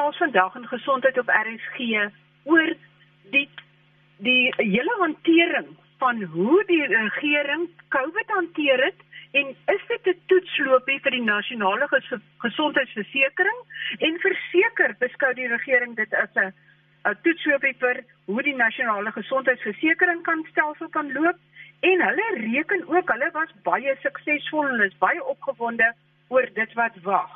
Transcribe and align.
gesels 0.00 0.16
vandag 0.16 0.54
in 0.54 0.66
gesondheid 0.66 1.18
op 1.18 1.28
RSG 1.28 1.78
oor 2.44 2.72
die 3.30 3.48
die 4.16 4.52
hele 4.56 4.94
hantering 4.98 5.66
van 5.98 6.22
hoe 6.22 6.64
die 6.66 6.86
regering 6.86 7.68
COVID 7.88 8.28
hanteer 8.28 8.84
het 8.84 9.00
en 9.32 9.54
is 9.74 9.82
dit 9.88 10.06
'n 10.06 10.20
toetsloopie 10.26 11.00
vir 11.00 11.10
die 11.10 11.22
nasionale 11.22 11.88
gesondheidsversekering 12.38 13.58
en 13.98 14.18
verseker 14.18 14.96
beskou 14.98 15.34
die 15.34 15.48
regering 15.48 15.96
dit 15.96 16.14
as 16.14 16.34
'n 16.34 16.52
'n 17.04 17.16
toetsloopie 17.22 17.76
vir 17.78 18.04
hoe 18.24 18.42
die 18.42 18.56
nasionale 18.56 19.12
gesondheidsversekering 19.12 20.22
kan 20.22 20.46
stelsel 20.50 20.88
kan 20.88 21.12
loop 21.12 21.36
en 21.80 22.00
hulle 22.08 22.28
reken 22.36 22.88
ook 22.88 23.08
hulle 23.12 23.30
was 23.32 23.52
baie 23.62 23.96
suksesvol 24.02 24.68
en 24.68 24.80
is 24.80 24.98
baie 24.98 25.24
opgewonde 25.24 25.92
oor 26.28 26.48
dit 26.54 26.72
wat 26.72 26.96
wag. 27.02 27.30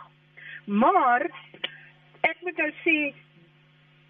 Maar 0.65 1.31
ek 2.31 2.41
moet 2.47 2.57
nou 2.63 2.71
sê 2.83 2.97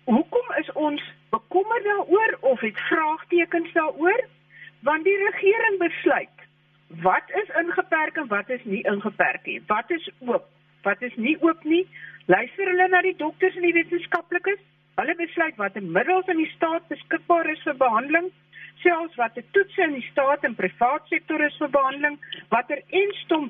hoekom 0.04 0.54
is 0.60 0.70
ons 0.72 1.02
bekommerd 1.34 1.84
daaroor 1.88 2.36
of 2.52 2.60
het 2.60 2.80
vraagtekens 2.88 3.72
daaroor? 3.72 4.24
Want 4.86 5.04
die 5.04 5.16
regering 5.24 5.78
besluit 5.80 6.42
wat 7.02 7.30
is 7.40 7.48
ingeperk 7.58 8.16
en 8.16 8.28
wat 8.28 8.50
is 8.50 8.64
nie 8.64 8.82
ingeperk 8.86 9.46
nie. 9.46 9.62
Wat 9.66 9.90
is 9.90 10.10
oop? 10.18 10.46
Wat 10.82 11.02
is 11.02 11.14
nie 11.16 11.36
oop 11.42 11.64
nie? 11.64 11.86
Luister 12.26 12.68
hulle 12.70 12.88
na 12.88 13.00
die 13.02 13.16
dokters 13.16 13.56
en 13.56 13.66
die 13.66 13.74
wetenskaplikes? 13.74 14.60
Hulle 14.94 15.14
besluit 15.18 15.56
watter 15.58 15.82
middels 15.82 16.28
in 16.30 16.38
die 16.38 16.50
staat 16.52 16.84
beskikbaar 16.90 17.48
is 17.50 17.62
vir 17.66 17.74
behandeling, 17.80 18.28
selfs 18.82 19.16
watter 19.18 19.42
toetse 19.56 19.82
in 19.82 19.96
die 19.98 20.06
staat 20.10 20.44
en 20.46 20.54
privaat 20.58 21.08
sektor 21.10 21.42
is 21.42 21.56
vir 21.62 21.72
behandeling, 21.74 22.18
watter 22.54 22.82
enstom 23.02 23.48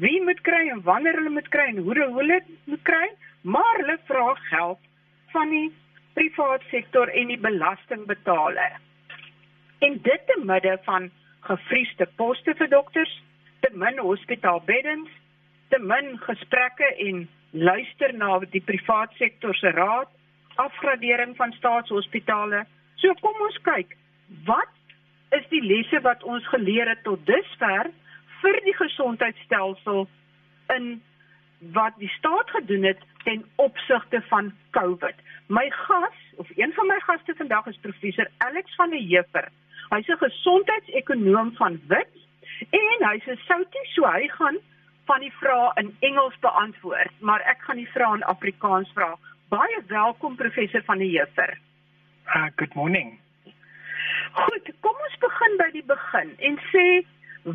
wie 0.00 0.16
moet 0.24 0.40
kry 0.48 0.62
en 0.72 0.80
wanneer 0.88 1.18
hulle 1.20 1.34
moet 1.36 1.50
kry 1.52 1.68
en 1.72 1.82
hoe 1.84 1.98
hulle 2.00 2.40
moet 2.64 2.84
kry, 2.88 3.04
maar 3.44 3.82
hulle 3.82 3.98
vra 4.08 4.24
geld 4.48 4.88
van 5.34 5.52
die 5.52 5.68
privaat 6.16 6.64
sektor 6.72 7.12
en 7.12 7.32
die 7.32 7.40
belastingbetaler. 7.44 8.80
En 9.84 10.00
dit 10.08 10.26
te 10.32 10.40
midde 10.48 10.78
van 10.88 11.10
gefriesde 11.44 12.08
poste 12.16 12.56
vir 12.56 12.72
dokters, 12.72 13.12
te 13.60 13.68
min 13.76 14.00
hospitaalbeddens, 14.00 15.12
te 15.68 15.78
min 15.82 16.14
gesprekke 16.24 16.88
en 17.04 17.26
luister 17.52 18.14
na 18.16 18.38
die 18.52 18.64
privaat 18.64 19.12
sektor 19.20 19.54
se 19.60 19.72
raad, 19.76 20.08
afgradering 20.56 21.36
van 21.36 21.52
staatshospitale. 21.52 22.64
So 22.96 23.14
kom 23.20 23.40
ons 23.46 23.58
kyk, 23.62 23.96
wat 24.44 24.72
is 25.36 25.46
die 25.50 25.62
lesse 25.62 26.00
wat 26.00 26.22
ons 26.24 26.46
geleer 26.48 26.88
het 26.88 27.02
tot 27.04 27.24
dusver 27.26 27.90
vir 28.40 28.60
die 28.64 28.76
gesondheidstelsel 28.76 30.06
in 30.76 30.96
wat 31.76 31.96
die 31.98 32.10
staat 32.18 32.50
gedoen 32.50 32.84
het 32.84 33.00
ten 33.24 33.44
opsigte 33.62 34.22
van 34.28 34.52
COVID. 34.76 35.14
My 35.46 35.70
gas 35.70 36.18
of 36.36 36.48
een 36.56 36.72
van 36.72 36.86
my 36.86 36.98
gaste 37.00 37.34
vandag 37.36 37.66
is 37.66 37.78
professor 37.80 38.28
Alex 38.38 38.74
van 38.74 38.90
der 38.90 39.00
Heever. 39.00 39.48
Hy's 39.90 40.08
'n 40.08 40.18
gesondheidsekonoom 40.18 41.52
van 41.56 41.80
Wits 41.86 42.20
en 42.70 43.08
hy's 43.08 43.26
'n 43.26 43.38
soutie, 43.46 43.86
so 43.94 44.06
hy 44.06 44.28
gaan 44.28 44.58
van 45.06 45.20
die 45.20 45.32
vrae 45.32 45.70
in 45.74 45.96
Engels 46.00 46.38
beantwoord, 46.40 47.12
maar 47.20 47.40
ek 47.40 47.60
gaan 47.60 47.76
die 47.76 47.90
vrae 47.94 48.14
in 48.14 48.24
Afrikaans 48.24 48.90
vra. 48.94 49.16
Baie 49.48 49.82
welkom 49.86 50.36
professor 50.36 50.82
van 50.84 50.98
der 50.98 51.06
Heever. 51.06 51.58
Uh, 52.34 52.46
good 52.56 52.74
morning. 52.74 53.18
Goed, 54.32 54.70
kom 54.80 54.96
ons 55.06 55.18
begin 55.22 55.56
by 55.60 55.68
die 55.72 55.84
begin 55.86 56.32
en 56.48 56.58
sê 56.72 56.86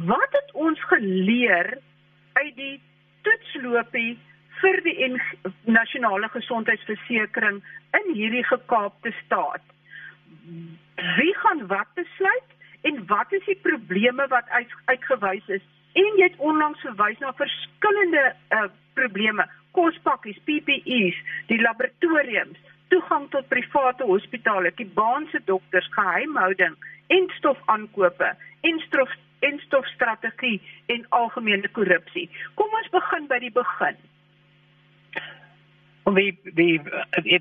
wat 0.07 0.37
het 0.37 0.53
ons 0.55 0.79
geleer 0.91 1.73
uit 2.39 2.55
die 2.55 2.77
toetsloopie 3.27 4.15
vir 4.61 4.79
die 4.85 5.09
nasionale 5.67 6.29
gesondheidsversekering 6.31 7.59
in 7.99 8.13
hierdie 8.15 8.45
gekaapte 8.47 9.11
staat? 9.25 9.65
wie 11.17 11.35
gaan 11.35 11.67
wat 11.67 11.87
besluit 11.93 12.49
en 12.81 13.05
wat 13.05 13.31
is 13.31 13.45
die 13.45 13.59
probleme 13.61 14.27
wat 14.27 14.49
uit, 14.49 14.73
uitgewys 14.85 15.47
is 15.47 15.63
en 15.93 16.17
jy 16.17 16.29
het 16.29 16.37
onlangs 16.37 16.81
verwys 16.85 17.19
na 17.19 17.33
verskillende 17.37 18.23
uh, 18.55 18.67
probleme 18.93 19.45
kospakkies 19.77 20.39
PPE's 20.47 21.17
die 21.49 21.61
laboratoriums 21.61 22.59
toegang 22.93 23.27
tot 23.31 23.49
private 23.49 24.07
hospitale 24.07 24.71
kibaanse 24.77 25.41
dokters 25.47 25.89
geheimhouding 25.95 26.77
en 27.17 27.27
stofaankope 27.39 28.31
en 28.69 28.79
stof 28.87 29.17
en 29.41 29.59
stofstrategie 29.65 30.61
en 30.93 31.05
algemene 31.09 31.69
korrupsie 31.77 32.29
kom 32.55 32.79
ons 32.81 32.89
begin 32.93 33.29
by 33.31 33.39
die 33.43 33.53
begin 33.57 33.99
Well, 36.03 36.15
the 36.15 36.31
the 36.55 36.79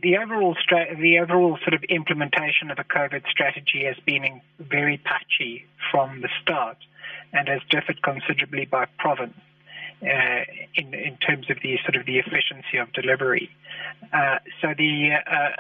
the 0.03 0.19
overall 0.19 0.55
stra- 0.63 0.95
the 0.95 1.19
overall 1.19 1.57
sort 1.63 1.73
of 1.73 1.83
implementation 1.85 2.71
of 2.71 2.79
a 2.79 2.85
COVID 2.85 3.27
strategy 3.31 3.85
has 3.85 3.97
been 4.05 4.43
very 4.59 4.99
patchy 4.99 5.65
from 5.91 6.21
the 6.21 6.29
start, 6.43 6.77
and 7.33 7.49
has 7.49 7.63
differed 7.71 8.03
considerably 8.03 8.67
by 8.67 8.85
province. 8.99 9.35
Uh, 10.03 10.45
in 10.77 10.95
in 10.95 11.19
terms 11.19 11.51
of 11.51 11.59
the 11.63 11.77
sort 11.85 11.95
of 11.95 12.07
the 12.07 12.19
efficiency 12.19 12.79
of 12.79 12.91
delivery, 12.95 13.51
uh, 14.15 14.39
so 14.63 14.69
the 14.79 15.11
uh, 15.27 15.51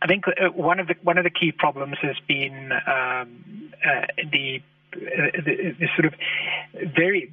I 0.00 0.06
think 0.06 0.24
uh, 0.26 0.48
one 0.54 0.80
of 0.80 0.86
the 0.86 0.94
one 1.02 1.18
of 1.18 1.24
the 1.24 1.30
key 1.30 1.52
problems 1.52 1.96
has 2.00 2.16
been 2.26 2.72
um, 2.86 3.70
the 4.32 4.62
the, 4.92 5.74
the, 5.78 5.88
sort 5.96 6.06
of 6.06 6.14
very 6.96 7.30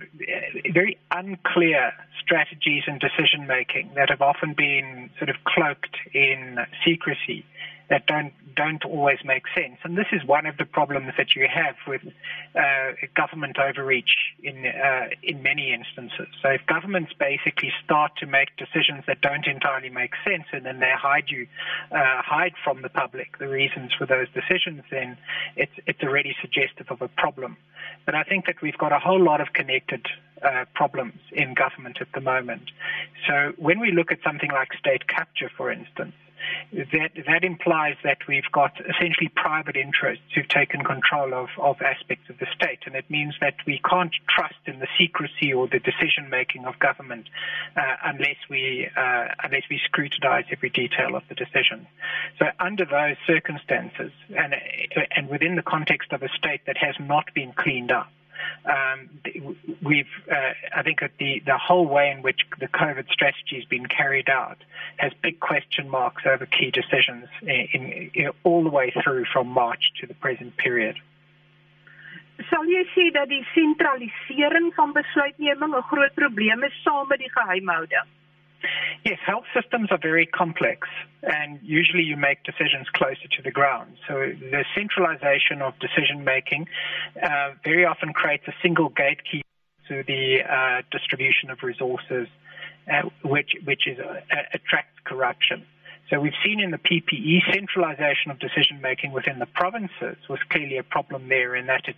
very 0.73 0.97
unclear 1.11 1.93
strategies 2.21 2.83
and 2.85 2.99
decision 2.99 3.47
making 3.47 3.91
that 3.95 4.09
have 4.09 4.21
often 4.21 4.53
been 4.53 5.09
sort 5.17 5.29
of 5.29 5.37
cloaked 5.45 5.95
in 6.13 6.57
secrecy 6.85 7.45
that 7.89 8.05
don't 8.05 8.33
don't 8.55 8.83
always 8.85 9.19
make 9.23 9.43
sense. 9.55 9.77
And 9.83 9.95
this 9.97 10.07
is 10.11 10.25
one 10.25 10.47
of 10.47 10.57
the 10.57 10.65
problems 10.65 11.13
that 11.15 11.35
you 11.35 11.47
have 11.47 11.75
with 11.87 12.01
uh, 12.55 12.91
government 13.15 13.57
overreach 13.59 14.33
in 14.43 14.65
uh, 14.65 15.07
in 15.23 15.41
many 15.43 15.73
instances. 15.73 16.27
So 16.41 16.49
if 16.49 16.65
governments 16.65 17.13
basically 17.17 17.71
start 17.85 18.13
to 18.17 18.25
make 18.25 18.49
decisions 18.57 19.03
that 19.07 19.21
don't 19.21 19.45
entirely 19.45 19.89
make 19.89 20.13
sense, 20.25 20.45
and 20.51 20.65
then 20.65 20.79
they 20.79 20.91
hide 20.91 21.25
you 21.29 21.47
uh, 21.91 22.21
hide 22.21 22.53
from 22.63 22.81
the 22.81 22.89
public 22.89 23.37
the 23.37 23.47
reasons 23.47 23.93
for 23.97 24.05
those 24.05 24.27
decisions, 24.33 24.83
then 24.91 25.17
it's 25.55 25.73
it's 25.85 26.01
already 26.01 26.35
suggestive 26.41 26.87
of 26.89 27.01
a 27.01 27.07
problem. 27.07 27.57
But 28.05 28.15
I 28.15 28.23
think 28.23 28.47
that 28.47 28.61
we've 28.61 28.77
got 28.77 28.91
a 28.91 28.99
whole 28.99 29.21
lot 29.21 29.39
of 29.39 29.53
connected 29.53 30.07
uh, 30.43 30.65
problems 30.73 31.19
in 31.31 31.53
government 31.53 31.97
at 32.01 32.07
the 32.13 32.21
moment. 32.21 32.71
So 33.27 33.53
when 33.57 33.79
we 33.79 33.91
look 33.91 34.11
at 34.11 34.19
something 34.23 34.51
like 34.51 34.69
state 34.73 35.07
capture, 35.07 35.49
for 35.55 35.71
instance 35.71 36.13
that 36.71 37.11
that 37.25 37.43
implies 37.43 37.95
that 38.03 38.19
we've 38.27 38.51
got 38.51 38.73
essentially 38.81 39.29
private 39.35 39.75
interests 39.75 40.23
who've 40.33 40.47
taken 40.47 40.83
control 40.83 41.33
of, 41.33 41.49
of 41.59 41.81
aspects 41.81 42.29
of 42.29 42.37
the 42.39 42.47
state, 42.55 42.79
and 42.85 42.95
it 42.95 43.09
means 43.09 43.35
that 43.41 43.55
we 43.65 43.81
can't 43.89 44.13
trust 44.29 44.61
in 44.65 44.79
the 44.79 44.87
secrecy 44.97 45.53
or 45.53 45.67
the 45.67 45.79
decision 45.79 46.29
making 46.29 46.65
of 46.65 46.77
government 46.79 47.27
uh, 47.75 47.95
unless 48.05 48.37
we 48.49 48.89
uh, 48.95 49.27
unless 49.43 49.63
we 49.69 49.79
scrutinize 49.85 50.45
every 50.51 50.69
detail 50.69 51.15
of 51.15 51.23
the 51.29 51.35
decision. 51.35 51.87
So 52.39 52.45
under 52.59 52.85
those 52.85 53.17
circumstances, 53.25 54.11
and 54.35 54.55
and 55.15 55.29
within 55.29 55.55
the 55.55 55.63
context 55.63 56.11
of 56.11 56.23
a 56.23 56.29
state 56.29 56.61
that 56.67 56.77
has 56.77 56.95
not 56.99 57.33
been 57.33 57.53
cleaned 57.53 57.91
up 57.91 58.11
um, 58.65 59.09
we've, 59.83 60.05
uh, 60.31 60.53
I 60.75 60.83
think 60.83 60.99
that 61.01 61.11
the, 61.19 61.41
the 61.45 61.57
whole 61.57 61.87
way 61.87 62.11
in 62.11 62.21
which 62.21 62.41
the 62.59 62.67
COVID 62.67 63.09
strategy 63.09 63.55
has 63.55 63.65
been 63.65 63.85
carried 63.85 64.29
out 64.29 64.57
has 64.97 65.11
big 65.21 65.39
question 65.39 65.89
marks 65.89 66.23
over 66.25 66.45
key 66.45 66.71
decisions 66.71 67.27
in, 67.41 67.67
in, 67.73 68.11
in, 68.13 68.31
all 68.43 68.63
the 68.63 68.69
way 68.69 68.91
through 69.03 69.25
from 69.31 69.47
March 69.47 69.91
to 70.01 70.07
the 70.07 70.13
present 70.15 70.57
period. 70.57 70.97
Sal 72.49 72.67
jy 72.69 72.83
sê 72.93 73.07
dat 73.15 73.31
die 73.31 73.41
sentralisering 73.55 74.69
van 74.77 74.93
besluitneming 74.93 75.73
'n 75.73 75.87
groot 75.89 76.13
probleem 76.13 76.63
is 76.63 76.75
saam 76.83 77.07
met 77.07 77.19
die 77.19 77.31
geheimhouding? 77.33 78.05
Yes, 79.05 79.19
health 79.25 79.45
systems 79.53 79.89
are 79.91 79.99
very 80.01 80.25
complex, 80.25 80.87
and 81.23 81.59
usually 81.61 82.03
you 82.03 82.17
make 82.17 82.43
decisions 82.43 82.87
closer 82.93 83.27
to 83.37 83.41
the 83.43 83.51
ground. 83.51 83.97
So 84.07 84.13
the 84.15 84.65
centralization 84.75 85.61
of 85.61 85.73
decision 85.79 86.23
making 86.23 86.67
uh, 87.21 87.51
very 87.63 87.85
often 87.85 88.13
creates 88.13 88.43
a 88.47 88.53
single 88.61 88.89
gatekeeper 88.89 89.47
to 89.87 90.03
the 90.05 90.39
uh, 90.43 90.81
distribution 90.91 91.49
of 91.49 91.59
resources, 91.63 92.27
uh, 92.91 93.09
which 93.23 93.51
which 93.63 93.87
is 93.87 93.99
uh, 93.99 94.19
attracts 94.53 94.99
corruption. 95.05 95.65
So 96.09 96.21
we've 96.21 96.39
seen 96.43 96.61
in 96.61 96.71
the 96.71 96.77
PPE 96.77 97.53
centralization 97.53 98.31
of 98.31 98.39
decision 98.39 98.79
making 98.81 99.11
within 99.11 99.39
the 99.39 99.45
provinces 99.45 100.15
was 100.29 100.39
clearly 100.49 100.77
a 100.77 100.83
problem 100.83 101.27
there 101.27 101.53
in 101.55 101.65
that 101.65 101.83
it, 101.87 101.97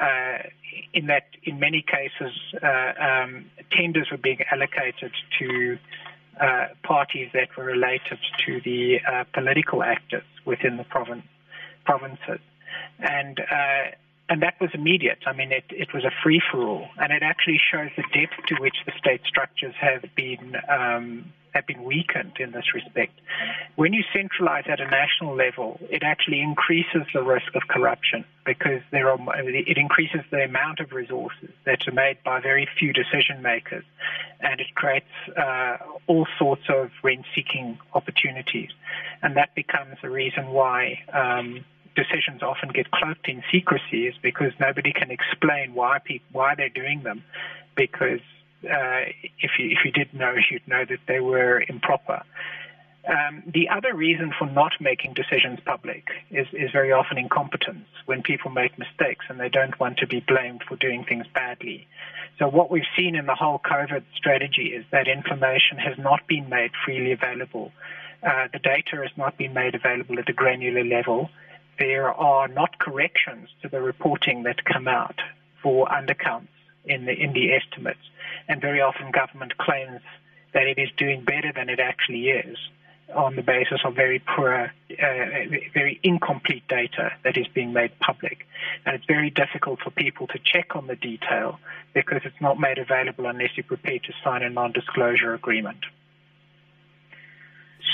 uh, 0.00 0.48
in 0.92 1.06
that 1.06 1.28
in 1.44 1.60
many 1.60 1.82
cases 1.82 2.32
uh, 2.60 2.92
um, 3.00 3.44
tenders 3.70 4.08
were 4.10 4.18
being 4.18 4.40
allocated 4.50 5.12
to 5.38 5.78
uh, 6.40 6.66
parties 6.82 7.28
that 7.32 7.56
were 7.56 7.64
related 7.64 8.18
to 8.44 8.60
the 8.64 8.98
uh, 9.06 9.22
political 9.32 9.84
actors 9.84 10.24
within 10.44 10.76
the 10.76 10.84
province 10.84 11.22
provinces, 11.84 12.40
and 12.98 13.38
uh, 13.38 13.94
and 14.28 14.42
that 14.42 14.54
was 14.60 14.70
immediate. 14.74 15.18
I 15.26 15.32
mean, 15.32 15.52
it, 15.52 15.64
it 15.70 15.94
was 15.94 16.02
a 16.04 16.10
free 16.24 16.42
for 16.50 16.60
all, 16.66 16.88
and 16.98 17.12
it 17.12 17.22
actually 17.22 17.60
shows 17.70 17.90
the 17.96 18.02
depth 18.12 18.46
to 18.48 18.56
which 18.56 18.74
the 18.84 18.92
state 18.98 19.20
structures 19.28 19.74
have 19.80 20.02
been 20.16 20.56
um, 20.68 21.32
have 21.54 21.66
been 21.66 21.84
weakened 21.84 22.32
in 22.40 22.50
this 22.50 22.74
respect. 22.74 23.18
When 23.76 23.92
you 23.92 24.02
centralize 24.12 24.64
at 24.66 24.80
a 24.80 24.86
national 24.86 25.36
level, 25.36 25.78
it 25.88 26.02
actually 26.02 26.40
increases 26.40 27.02
the 27.12 27.22
risk 27.22 27.54
of 27.54 27.62
corruption 27.68 28.24
because 28.44 28.82
there 28.90 29.08
are, 29.08 29.18
it 29.38 29.78
increases 29.78 30.20
the 30.30 30.44
amount 30.44 30.80
of 30.80 30.92
resources 30.92 31.50
that 31.64 31.86
are 31.86 31.92
made 31.92 32.18
by 32.24 32.40
very 32.40 32.68
few 32.78 32.92
decision 32.92 33.40
makers, 33.40 33.84
and 34.40 34.60
it 34.60 34.74
creates 34.74 35.06
uh, 35.36 35.76
all 36.06 36.26
sorts 36.38 36.64
of 36.68 36.90
rent-seeking 37.02 37.78
opportunities, 37.94 38.70
and 39.22 39.36
that 39.36 39.54
becomes 39.54 39.96
the 40.02 40.10
reason 40.10 40.48
why. 40.48 41.00
Um, 41.12 41.64
decisions 41.96 42.42
often 42.42 42.70
get 42.70 42.90
cloaked 42.90 43.28
in 43.28 43.40
secrecy 43.52 44.08
is 44.08 44.16
because 44.20 44.50
nobody 44.58 44.92
can 44.92 45.12
explain 45.12 45.74
why 45.74 46.00
people, 46.04 46.26
why 46.32 46.52
they're 46.56 46.68
doing 46.68 47.04
them 47.04 47.22
because 47.76 48.18
uh, 48.64 49.10
if 49.38 49.52
you 49.58 49.70
if 49.70 49.84
you 49.84 49.90
did 49.90 50.12
know, 50.14 50.34
you'd 50.50 50.66
know 50.66 50.84
that 50.84 51.00
they 51.06 51.20
were 51.20 51.62
improper. 51.68 52.22
Um, 53.06 53.42
the 53.46 53.68
other 53.68 53.94
reason 53.94 54.32
for 54.38 54.46
not 54.46 54.72
making 54.80 55.12
decisions 55.12 55.60
public 55.66 56.04
is, 56.30 56.46
is 56.54 56.70
very 56.70 56.90
often 56.90 57.18
incompetence 57.18 57.86
when 58.06 58.22
people 58.22 58.50
make 58.50 58.78
mistakes 58.78 59.26
and 59.28 59.38
they 59.38 59.50
don't 59.50 59.78
want 59.78 59.98
to 59.98 60.06
be 60.06 60.20
blamed 60.20 60.62
for 60.66 60.76
doing 60.76 61.04
things 61.04 61.26
badly. 61.34 61.86
So 62.38 62.48
what 62.48 62.70
we've 62.70 62.88
seen 62.96 63.14
in 63.14 63.26
the 63.26 63.34
whole 63.34 63.58
COVID 63.58 64.04
strategy 64.16 64.68
is 64.68 64.86
that 64.90 65.06
information 65.06 65.76
has 65.78 65.98
not 65.98 66.26
been 66.26 66.48
made 66.48 66.70
freely 66.82 67.12
available. 67.12 67.72
Uh, 68.22 68.48
the 68.52 68.58
data 68.58 68.96
has 68.96 69.10
not 69.18 69.36
been 69.36 69.52
made 69.52 69.74
available 69.74 70.18
at 70.18 70.28
a 70.30 70.32
granular 70.32 70.82
level. 70.82 71.28
There 71.78 72.10
are 72.10 72.48
not 72.48 72.78
corrections 72.78 73.50
to 73.60 73.68
the 73.68 73.82
reporting 73.82 74.44
that 74.44 74.64
come 74.64 74.88
out 74.88 75.20
for 75.62 75.86
undercounts 75.88 76.48
in 76.84 77.06
the 77.06 77.12
in 77.12 77.32
the 77.32 77.52
estimates, 77.52 78.04
and 78.48 78.60
very 78.60 78.80
often 78.80 79.10
government 79.10 79.56
claims 79.58 80.00
that 80.52 80.66
it 80.66 80.78
is 80.78 80.88
doing 80.96 81.24
better 81.24 81.52
than 81.52 81.68
it 81.68 81.80
actually 81.80 82.28
is 82.28 82.56
on 83.14 83.36
the 83.36 83.42
basis 83.42 83.80
of 83.84 83.94
very 83.94 84.18
poor, 84.18 84.72
uh, 84.90 85.04
very 85.74 86.00
incomplete 86.02 86.66
data 86.68 87.12
that 87.22 87.36
is 87.36 87.46
being 87.48 87.72
made 87.72 87.92
public. 88.00 88.46
And 88.84 88.94
it's 88.94 89.04
very 89.06 89.30
difficult 89.30 89.80
for 89.80 89.90
people 89.90 90.26
to 90.28 90.38
check 90.42 90.74
on 90.74 90.86
the 90.86 90.96
detail 90.96 91.58
because 91.92 92.22
it's 92.24 92.40
not 92.40 92.58
made 92.58 92.78
available 92.78 93.26
unless 93.26 93.50
you're 93.56 93.64
prepared 93.64 94.04
to 94.04 94.12
sign 94.22 94.42
a 94.42 94.50
non-disclosure 94.50 95.34
agreement. 95.34 95.84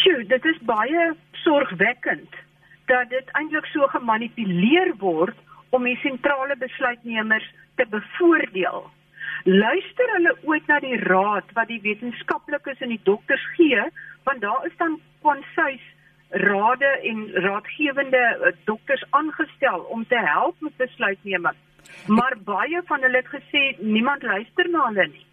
Sjoe, 0.01 0.23
dit 0.25 0.45
is 0.45 0.59
baie 0.65 1.11
sorgwekkend 1.43 2.37
dat 2.87 3.11
dit 3.11 3.31
eintlik 3.39 3.67
so 3.71 3.87
gemanipuleer 3.91 4.95
word 5.03 5.35
om 5.71 5.85
die 5.85 5.99
sentrale 6.03 6.57
besluitnemers 6.57 7.47
te 7.77 7.87
bevoordeel. 7.91 8.91
Luister 9.45 10.13
hulle 10.17 10.35
ooit 10.45 10.67
na 10.69 10.81
die 10.83 10.99
raad 11.07 11.49
wat 11.57 11.71
die 11.71 11.81
wetenskaplikes 11.85 12.83
en 12.85 12.93
die 12.93 13.05
dokters 13.07 13.45
gee, 13.57 13.87
want 14.29 14.43
daar 14.45 14.67
is 14.67 14.77
dan 14.83 14.99
konsuis 15.23 15.87
rade 16.31 16.91
en 17.11 17.25
raadgewende 17.33 18.17
eh, 18.17 18.53
dokters 18.65 19.05
aangestel 19.11 19.81
om 19.81 20.07
te 20.07 20.19
help 20.19 20.61
met 20.61 20.77
besluitneming. 20.77 21.57
Maar 22.07 22.37
baie 22.45 22.83
van 22.87 23.03
hulle 23.03 23.17
het 23.17 23.33
gesê 23.35 23.63
niemand 23.79 24.23
luister 24.23 24.69
na 24.71 24.87
hulle 24.87 25.07
nie. 25.09 25.27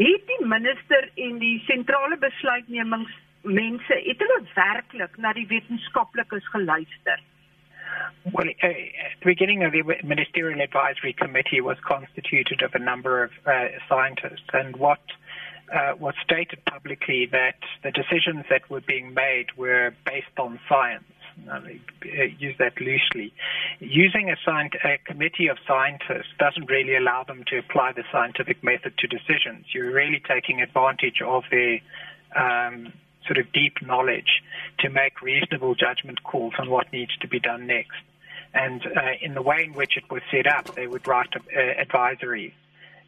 Het 0.00 0.26
die 0.26 0.46
minister 0.46 1.10
en 1.14 1.38
die 1.38 1.58
sentrale 1.66 2.16
besluitnemingsmense 2.18 3.98
het 4.06 4.22
hulle 4.24 4.40
werklik 4.54 5.16
na 5.16 5.32
die 5.36 5.46
wetenskaplikes 5.46 6.48
geluister? 6.54 7.20
Well, 8.32 8.46
uh, 8.62 8.66
at 8.66 9.18
the 9.20 9.24
beginning 9.24 9.62
of 9.64 9.72
the 9.72 9.82
Ministerial 10.04 10.60
Advisory 10.60 11.14
Committee 11.14 11.60
was 11.60 11.78
constituted 11.86 12.62
of 12.62 12.74
a 12.74 12.78
number 12.78 13.24
of 13.24 13.30
uh, 13.46 13.68
scientists, 13.88 14.48
and 14.52 14.76
what 14.76 15.00
uh, 15.72 15.94
was 15.98 16.14
stated 16.22 16.64
publicly 16.66 17.26
that 17.32 17.56
the 17.82 17.90
decisions 17.90 18.44
that 18.50 18.68
were 18.68 18.80
being 18.80 19.14
made 19.14 19.46
were 19.56 19.94
based 20.04 20.38
on 20.38 20.58
science. 20.68 21.04
Uh, 21.50 21.60
use 22.38 22.54
that 22.58 22.78
loosely. 22.80 23.32
Using 23.78 24.30
a, 24.30 24.36
a, 24.84 24.98
committee 25.06 25.46
of 25.46 25.56
scientists 25.66 26.28
doesn't 26.38 26.68
really 26.68 26.96
allow 26.96 27.24
them 27.24 27.44
to 27.46 27.58
apply 27.58 27.92
the 27.92 28.04
scientific 28.12 28.62
method 28.62 28.92
to 28.98 29.06
decisions. 29.06 29.64
You're 29.72 29.92
really 29.92 30.20
taking 30.28 30.60
advantage 30.60 31.22
of 31.24 31.44
their 31.50 31.80
um, 32.36 32.92
sort 33.26 33.38
of 33.38 33.52
deep 33.52 33.82
knowledge 33.82 34.42
to 34.80 34.90
make 34.90 35.22
reasonable 35.22 35.74
judgment 35.74 36.22
calls 36.22 36.54
on 36.58 36.70
what 36.70 36.92
needs 36.92 37.16
to 37.18 37.28
be 37.28 37.40
done 37.40 37.66
next. 37.66 37.98
And 38.52 38.84
uh, 38.84 39.12
in 39.20 39.34
the 39.34 39.42
way 39.42 39.64
in 39.64 39.74
which 39.74 39.96
it 39.96 40.10
was 40.10 40.22
set 40.30 40.46
up, 40.46 40.66
they 40.74 40.86
would 40.86 41.06
write 41.06 41.30
uh, 41.36 41.40
advisories 41.56 42.52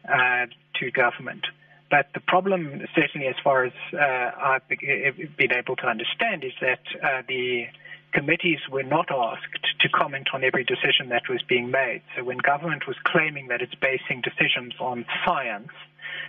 uh, 0.07 0.45
to 0.75 0.91
government. 0.91 1.45
But 1.89 2.07
the 2.13 2.21
problem, 2.21 2.81
certainly 2.95 3.27
as 3.27 3.35
far 3.43 3.65
as 3.65 3.73
uh, 3.93 3.97
I've 3.97 4.67
been 4.67 5.53
able 5.53 5.75
to 5.75 5.87
understand, 5.87 6.43
is 6.43 6.53
that 6.61 6.79
uh, 7.03 7.21
the 7.27 7.67
committees 8.13 8.59
were 8.71 8.83
not 8.83 9.11
asked 9.11 9.65
to 9.81 9.89
comment 9.89 10.29
on 10.33 10.43
every 10.43 10.63
decision 10.63 11.09
that 11.09 11.23
was 11.29 11.41
being 11.47 11.71
made. 11.71 12.01
So 12.15 12.23
when 12.23 12.37
government 12.37 12.87
was 12.87 12.95
claiming 13.03 13.47
that 13.49 13.61
it's 13.61 13.75
basing 13.75 14.21
decisions 14.21 14.73
on 14.79 15.05
science, 15.25 15.69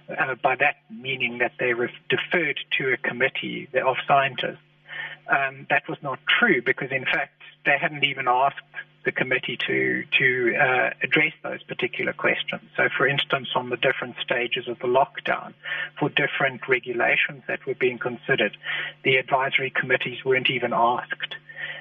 uh, 0.08 0.34
by 0.42 0.56
that 0.56 0.76
meaning 0.90 1.38
that 1.38 1.52
they 1.58 1.74
were 1.74 1.90
deferred 2.08 2.58
to 2.78 2.92
a 2.92 2.96
committee 2.96 3.68
of 3.84 3.96
scientists. 4.06 4.58
Um, 5.28 5.66
that 5.70 5.88
was 5.88 5.98
not 6.02 6.18
true 6.26 6.60
because, 6.62 6.90
in 6.90 7.04
fact, 7.04 7.40
they 7.64 7.78
hadn't 7.80 8.04
even 8.04 8.28
asked 8.28 8.60
the 9.04 9.12
committee 9.12 9.58
to 9.66 10.04
to 10.18 10.56
uh, 10.56 10.90
address 11.02 11.32
those 11.42 11.62
particular 11.62 12.12
questions. 12.12 12.62
So, 12.76 12.88
for 12.96 13.06
instance, 13.06 13.48
on 13.54 13.70
the 13.70 13.76
different 13.76 14.16
stages 14.22 14.68
of 14.68 14.78
the 14.78 14.86
lockdown, 14.86 15.54
for 15.98 16.08
different 16.08 16.68
regulations 16.68 17.42
that 17.48 17.64
were 17.66 17.74
being 17.74 17.98
considered, 17.98 18.56
the 19.02 19.16
advisory 19.16 19.70
committees 19.70 20.24
weren't 20.24 20.50
even 20.50 20.72
asked, 20.72 21.36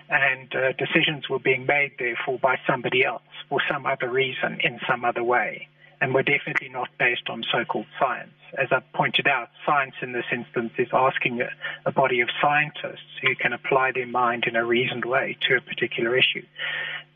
and 0.10 0.54
uh, 0.56 0.74
decisions 0.74 1.30
were 1.30 1.40
being 1.40 1.66
made 1.66 1.94
therefore 1.98 2.40
by 2.40 2.60
somebody 2.68 3.06
else 3.06 3.24
for 3.50 3.62
some 3.70 3.86
other 3.86 4.10
reason 4.10 4.60
in 4.62 4.80
some 4.88 5.06
other 5.06 5.24
way 5.24 5.68
and 6.04 6.14
were 6.14 6.22
definitely 6.22 6.68
not 6.68 6.90
based 7.00 7.30
on 7.30 7.46
so-called 7.50 7.86
science. 7.98 8.34
As 8.58 8.68
I 8.74 8.82
pointed 8.94 9.26
out, 9.26 9.48
science 9.66 9.96
in 10.02 10.12
this 10.12 10.26
instance 10.34 10.74
is 10.78 10.90
asking 10.92 11.40
a, 11.40 11.48
a, 11.86 11.94
body 11.94 12.20
of 12.20 12.28
scientists 12.42 13.08
who 13.22 13.34
can 13.36 13.54
apply 13.54 13.94
their 13.94 14.06
mind 14.06 14.44
in 14.46 14.58
a 14.58 14.66
reasoned 14.66 15.06
way 15.06 15.38
to 15.48 15.56
a 15.56 15.62
particular 15.62 16.18
issue. 16.18 16.44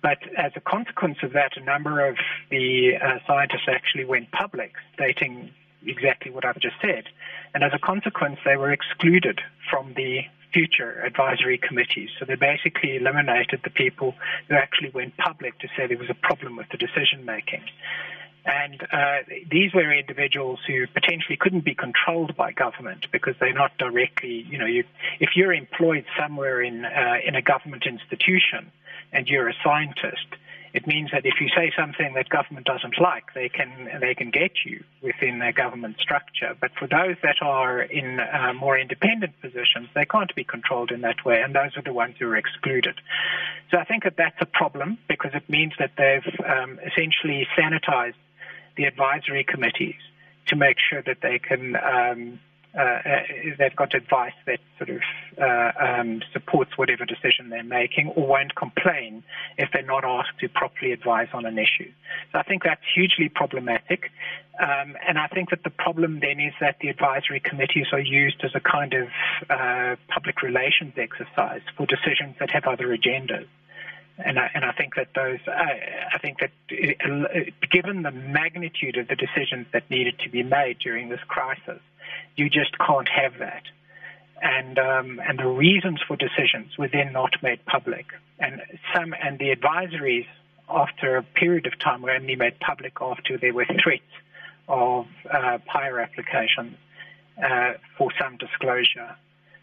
But 0.01 0.19
as 0.37 0.53
a 0.55 0.61
consequence 0.61 1.17
of 1.21 1.33
that, 1.33 1.57
a 1.57 1.59
number 1.65 2.07
of 2.07 2.15
the 2.49 2.93
uh, 2.95 3.19
scientists 3.27 3.67
actually 3.67 4.05
went 4.05 4.31
public, 4.31 4.71
stating 4.93 5.51
exactly 5.85 6.31
what 6.31 6.45
I've 6.45 6.61
just 6.61 6.77
said. 6.81 7.03
And 7.53 7.65
as 7.65 7.73
a 7.73 7.79
consequence, 7.79 8.39
they 8.45 8.55
were 8.55 8.71
excluded 8.71 9.41
from 9.69 9.95
the 9.97 10.21
future 10.53 11.03
advisory 11.05 11.57
committees. 11.57 12.09
So 12.17 12.25
they 12.25 12.35
basically 12.35 12.95
eliminated 12.95 13.59
the 13.65 13.69
people 13.69 14.15
who 14.47 14.55
actually 14.55 14.91
went 14.91 15.17
public 15.17 15.59
to 15.59 15.67
say 15.75 15.87
there 15.87 15.97
was 15.97 16.09
a 16.09 16.13
problem 16.13 16.55
with 16.55 16.67
the 16.71 16.77
decision 16.77 17.25
making. 17.25 17.63
And 18.47 18.81
uh, 18.81 19.17
these 19.51 19.73
were 19.73 19.93
individuals 19.93 20.59
who 20.65 20.87
potentially 20.87 21.35
couldn't 21.35 21.65
be 21.65 21.75
controlled 21.75 22.37
by 22.37 22.53
government 22.53 23.07
because 23.11 23.35
they're 23.41 23.53
not 23.53 23.77
directly, 23.77 24.45
you 24.49 24.57
know, 24.57 24.65
you, 24.65 24.85
if 25.19 25.31
you're 25.35 25.53
employed 25.53 26.05
somewhere 26.17 26.61
in, 26.61 26.85
uh, 26.85 27.15
in 27.25 27.35
a 27.35 27.41
government 27.41 27.83
institution 27.85 28.71
and 29.11 29.27
you're 29.27 29.49
a 29.49 29.53
scientist, 29.61 30.27
it 30.73 30.87
means 30.87 31.09
that 31.11 31.25
if 31.25 31.41
you 31.41 31.49
say 31.55 31.71
something 31.77 32.13
that 32.13 32.29
government 32.29 32.65
doesn't 32.65 32.99
like, 33.01 33.33
they 33.33 33.49
can 33.49 33.99
they 33.99 34.13
can 34.13 34.29
get 34.29 34.51
you 34.65 34.83
within 35.01 35.39
their 35.39 35.53
government 35.53 35.97
structure. 35.99 36.55
But 36.59 36.71
for 36.77 36.87
those 36.87 37.15
that 37.23 37.37
are 37.41 37.81
in 37.81 38.19
uh, 38.19 38.53
more 38.53 38.77
independent 38.77 39.41
positions, 39.41 39.87
they 39.95 40.05
can't 40.05 40.33
be 40.35 40.43
controlled 40.43 40.91
in 40.91 41.01
that 41.01 41.25
way, 41.25 41.41
and 41.41 41.55
those 41.55 41.75
are 41.77 41.81
the 41.81 41.93
ones 41.93 42.15
who 42.19 42.27
are 42.27 42.35
excluded. 42.35 42.95
So 43.71 43.77
I 43.77 43.85
think 43.85 44.03
that 44.03 44.17
that's 44.17 44.39
a 44.39 44.45
problem 44.45 44.99
because 45.07 45.31
it 45.33 45.49
means 45.49 45.73
that 45.79 45.93
they've 45.97 46.45
um, 46.45 46.79
essentially 46.85 47.47
sanitized 47.57 48.13
the 48.77 48.85
advisory 48.85 49.43
committees 49.43 49.99
to 50.47 50.55
make 50.55 50.77
sure 50.89 51.01
that 51.03 51.17
they 51.21 51.39
can 51.39 51.75
um, 51.75 52.39
uh, 52.77 52.81
uh, 52.81 53.23
they've 53.57 53.75
got 53.75 53.95
advice 53.95 54.33
that 54.45 54.59
sort 54.77 54.89
of 54.89 55.01
uh, 55.41 55.71
um, 55.79 56.21
supports 56.31 56.77
whatever 56.77 57.05
decision 57.05 57.49
they're 57.49 57.63
making 57.63 58.09
or 58.09 58.27
won't 58.27 58.55
complain 58.55 59.23
if 59.57 59.69
they're 59.73 59.81
not 59.81 60.03
asked 60.05 60.37
to 60.39 60.47
properly 60.49 60.91
advise 60.91 61.27
on 61.33 61.45
an 61.45 61.57
issue. 61.57 61.91
So 62.31 62.39
I 62.39 62.43
think 62.43 62.63
that's 62.63 62.81
hugely 62.93 63.29
problematic. 63.29 64.11
Um, 64.59 64.95
and 65.07 65.17
I 65.17 65.27
think 65.27 65.49
that 65.49 65.63
the 65.63 65.71
problem 65.71 66.19
then 66.19 66.39
is 66.39 66.53
that 66.59 66.77
the 66.79 66.89
advisory 66.89 67.39
committees 67.39 67.87
are 67.93 67.99
used 67.99 68.43
as 68.43 68.51
a 68.53 68.59
kind 68.59 68.93
of 68.93 69.07
uh, 69.49 69.95
public 70.09 70.43
relations 70.43 70.93
exercise 70.97 71.61
for 71.75 71.87
decisions 71.87 72.35
that 72.39 72.51
have 72.51 72.65
other 72.65 72.95
agendas 72.95 73.47
and 74.17 74.39
I, 74.39 74.49
and 74.53 74.65
I 74.65 74.71
think 74.71 74.95
that 74.95 75.09
those, 75.15 75.39
I, 75.47 76.09
I 76.13 76.17
think 76.19 76.39
that 76.39 76.51
uh, 76.71 77.67
given 77.71 78.01
the 78.01 78.11
magnitude 78.11 78.97
of 78.97 79.07
the 79.07 79.15
decisions 79.15 79.67
that 79.73 79.89
needed 79.89 80.19
to 80.19 80.29
be 80.29 80.43
made 80.43 80.79
during 80.79 81.09
this 81.09 81.19
crisis, 81.27 81.79
you 82.35 82.49
just 82.49 82.77
can't 82.77 83.09
have 83.09 83.39
that. 83.39 83.63
And 84.41 84.77
um, 84.77 85.19
and 85.27 85.39
the 85.39 85.47
reasons 85.47 85.99
for 86.07 86.15
decisions 86.15 86.77
were 86.77 86.87
then 86.87 87.11
not 87.11 87.33
made 87.41 87.65
public, 87.65 88.05
and 88.39 88.61
some 88.93 89.13
and 89.19 89.39
the 89.39 89.55
advisories 89.55 90.27
after 90.69 91.17
a 91.17 91.23
period 91.23 91.65
of 91.65 91.79
time 91.79 92.03
were 92.03 92.11
only 92.11 92.35
made 92.35 92.59
public 92.59 92.93
after 93.01 93.39
there 93.39 93.53
were 93.53 93.65
threats 93.65 94.03
of 94.67 95.07
uh, 95.31 95.57
PAIA 95.65 95.97
applications. 96.03 96.77
uh, 97.43 97.73
for 97.97 98.09
some 98.19 98.37
disclosure. 98.37 99.15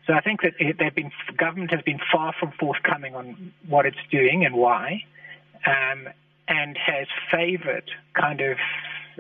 So 0.07 0.13
I 0.13 0.21
think 0.21 0.43
that 0.43 0.55
they've 0.59 0.95
been 0.95 1.13
government 1.37 1.71
has 1.71 1.83
been 1.83 2.01
far 2.13 2.35
from 2.39 2.53
forthcoming 2.59 3.15
on 3.15 3.53
what 3.67 3.87
it's 3.87 3.97
doing 4.11 4.45
and 4.45 4.55
why, 4.55 5.05
um, 5.67 6.09
and 6.47 6.77
has 6.77 7.07
favoured 7.31 7.91
kind 8.13 8.41
of 8.43 8.59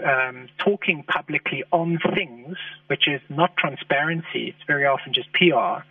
um, 0.04 0.48
talking 0.58 1.02
publicly 1.04 1.64
on 1.72 1.98
things, 2.14 2.56
which 2.88 3.08
is 3.08 3.20
not 3.28 3.56
transparency. 3.56 4.48
It's 4.48 4.66
very 4.66 4.86
often 4.86 5.12
just 5.12 5.32
PR. 5.32 5.84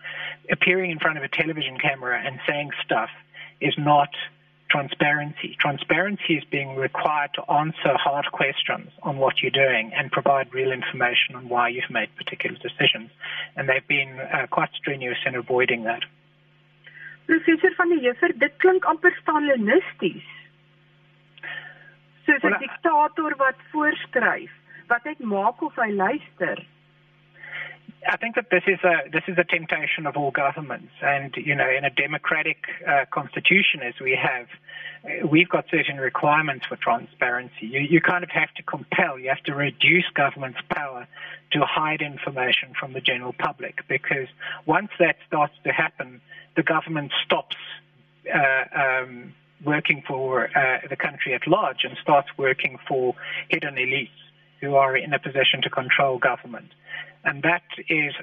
Appearing 0.52 0.92
in 0.92 1.00
front 1.00 1.18
of 1.18 1.24
a 1.24 1.30
television 1.30 1.78
camera 1.80 2.22
and 2.24 2.40
saying 2.48 2.72
stuff 2.86 3.10
is 3.62 3.74
not 3.78 4.10
transparency. 4.70 5.56
Transparency 5.60 6.36
is 6.36 6.44
being 6.46 6.76
required 6.76 7.30
to 7.36 7.52
answer 7.52 7.96
hard 7.96 8.26
questions 8.32 8.90
on 9.04 9.18
what 9.18 9.42
you're 9.42 9.52
doing 9.52 9.92
and 9.94 10.12
provide 10.12 10.52
real 10.54 10.72
information 10.72 11.36
on 11.36 11.48
why 11.48 11.70
you've 11.70 11.90
made 11.92 12.10
particular 12.16 12.58
decisions. 12.58 13.12
And 13.64 13.70
they've 13.70 13.88
been 13.88 14.20
uh, 14.20 14.48
quite 14.52 14.72
strenuous 14.76 15.20
in 15.26 15.36
avoiding 15.36 15.86
that. 15.86 16.04
Professor 17.28 17.72
van 17.78 17.90
der 17.90 18.00
Heever, 18.04 18.34
dit 18.38 18.52
klink 18.58 18.84
amper 18.84 19.14
stalinisties. 19.22 20.28
Soos 22.26 22.44
'n 22.44 22.50
well, 22.50 22.60
diktator 22.60 23.36
wat 23.40 23.56
voorskryf 23.72 24.52
wat 24.92 25.08
hy 25.08 25.16
maak 25.20 25.64
of 25.64 25.80
hy 25.80 25.88
luister. 25.96 26.60
I 28.08 28.18
think 28.18 28.36
that 28.36 28.50
this 28.50 28.64
is 28.68 28.80
a 28.84 29.10
this 29.12 29.24
is 29.28 29.38
a 29.38 29.44
temptation 29.44 30.06
of 30.06 30.18
all 30.18 30.32
governments, 30.32 30.92
and 31.02 31.36
you 31.38 31.56
know, 31.56 31.70
in 31.70 31.86
a 31.86 31.90
democratic 31.90 32.66
uh, 32.88 33.06
constitution 33.12 33.82
as 33.82 33.94
we 34.02 34.18
have, 34.22 34.48
uh, 35.06 35.28
we've 35.28 35.50
got 35.50 35.66
certain 35.70 35.98
requirements 35.98 36.66
for 36.66 36.76
transparency. 36.76 37.68
You, 37.68 37.82
you 37.82 38.02
kind 38.02 38.24
of 38.24 38.30
have 38.32 38.54
to 38.56 38.64
compel, 38.64 39.18
you 39.20 39.30
have 39.30 39.44
to 39.44 39.54
reduce 39.54 40.06
government's 40.14 40.60
power 40.70 41.08
to 41.52 41.62
hide 41.62 42.02
information 42.02 42.74
from 42.80 42.94
the 42.94 43.02
general 43.02 43.34
public, 43.34 43.80
because 43.88 44.28
once 44.66 44.90
that 45.00 45.18
starts 45.28 45.54
to 45.64 45.72
happen, 45.72 46.22
the 46.56 46.64
government 46.64 47.12
stops. 47.26 47.58
Uh, 48.34 48.64
um, 48.74 49.34
working 49.66 50.04
for 50.06 50.50
uh, 50.58 50.80
the 50.90 50.96
country 50.96 51.34
at 51.34 51.46
large 51.48 51.84
and 51.84 51.98
starts 52.02 52.28
working 52.38 52.78
for 52.88 53.16
hidden 53.50 53.76
elites 53.76 54.10
who 54.60 54.76
are 54.76 54.96
in 54.96 55.14
a 55.14 55.20
position 55.20 55.62
to 55.62 55.70
control 55.70 56.18
government 56.18 56.72
and 57.24 57.44
that 57.44 57.64
is 57.90 58.14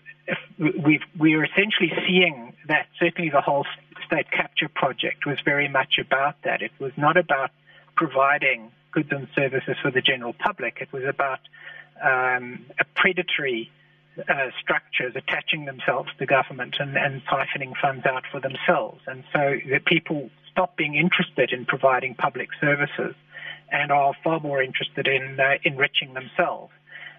we 0.59 1.00
we're 1.19 1.45
essentially 1.45 1.92
seeing 2.07 2.52
that 2.69 2.87
certainly 2.99 3.30
the 3.30 3.40
whole 3.40 3.64
state 4.07 4.30
capture 4.30 4.69
project 4.69 5.26
was 5.26 5.38
very 5.45 5.69
much 5.69 5.99
about 5.99 6.37
that. 6.45 6.62
It 6.62 6.73
was 6.78 6.92
not 6.97 7.16
about 7.16 7.50
providing 7.97 8.71
goods 8.92 9.09
and 9.11 9.28
services 9.35 9.76
for 9.83 9.90
the 9.90 10.00
general 10.00 10.33
public. 10.33 10.78
It 10.80 10.92
was 10.92 11.04
about 11.04 11.40
um, 12.02 12.66
a 12.78 12.85
predatory 12.95 13.71
uh, 14.19 14.50
structures 14.61 15.14
attaching 15.14 15.64
themselves 15.64 16.11
to 16.19 16.26
government 16.26 16.76
and, 16.78 16.97
and 16.97 17.23
siphoning 17.25 17.73
funds 17.80 18.04
out 18.04 18.25
for 18.30 18.40
themselves. 18.40 19.00
And 19.07 19.25
so 19.33 19.57
the 19.66 19.80
people 19.85 20.30
stop 20.50 20.76
being 20.76 20.95
interested 20.95 21.52
in 21.52 21.64
providing 21.64 22.14
public 22.14 22.49
services 22.61 23.14
and 23.71 23.92
are 23.92 24.14
far 24.25 24.40
more 24.40 24.62
interested 24.62 25.07
in 25.07 25.38
uh, 25.38 25.54
enriching 25.64 26.14
themselves. 26.14 26.73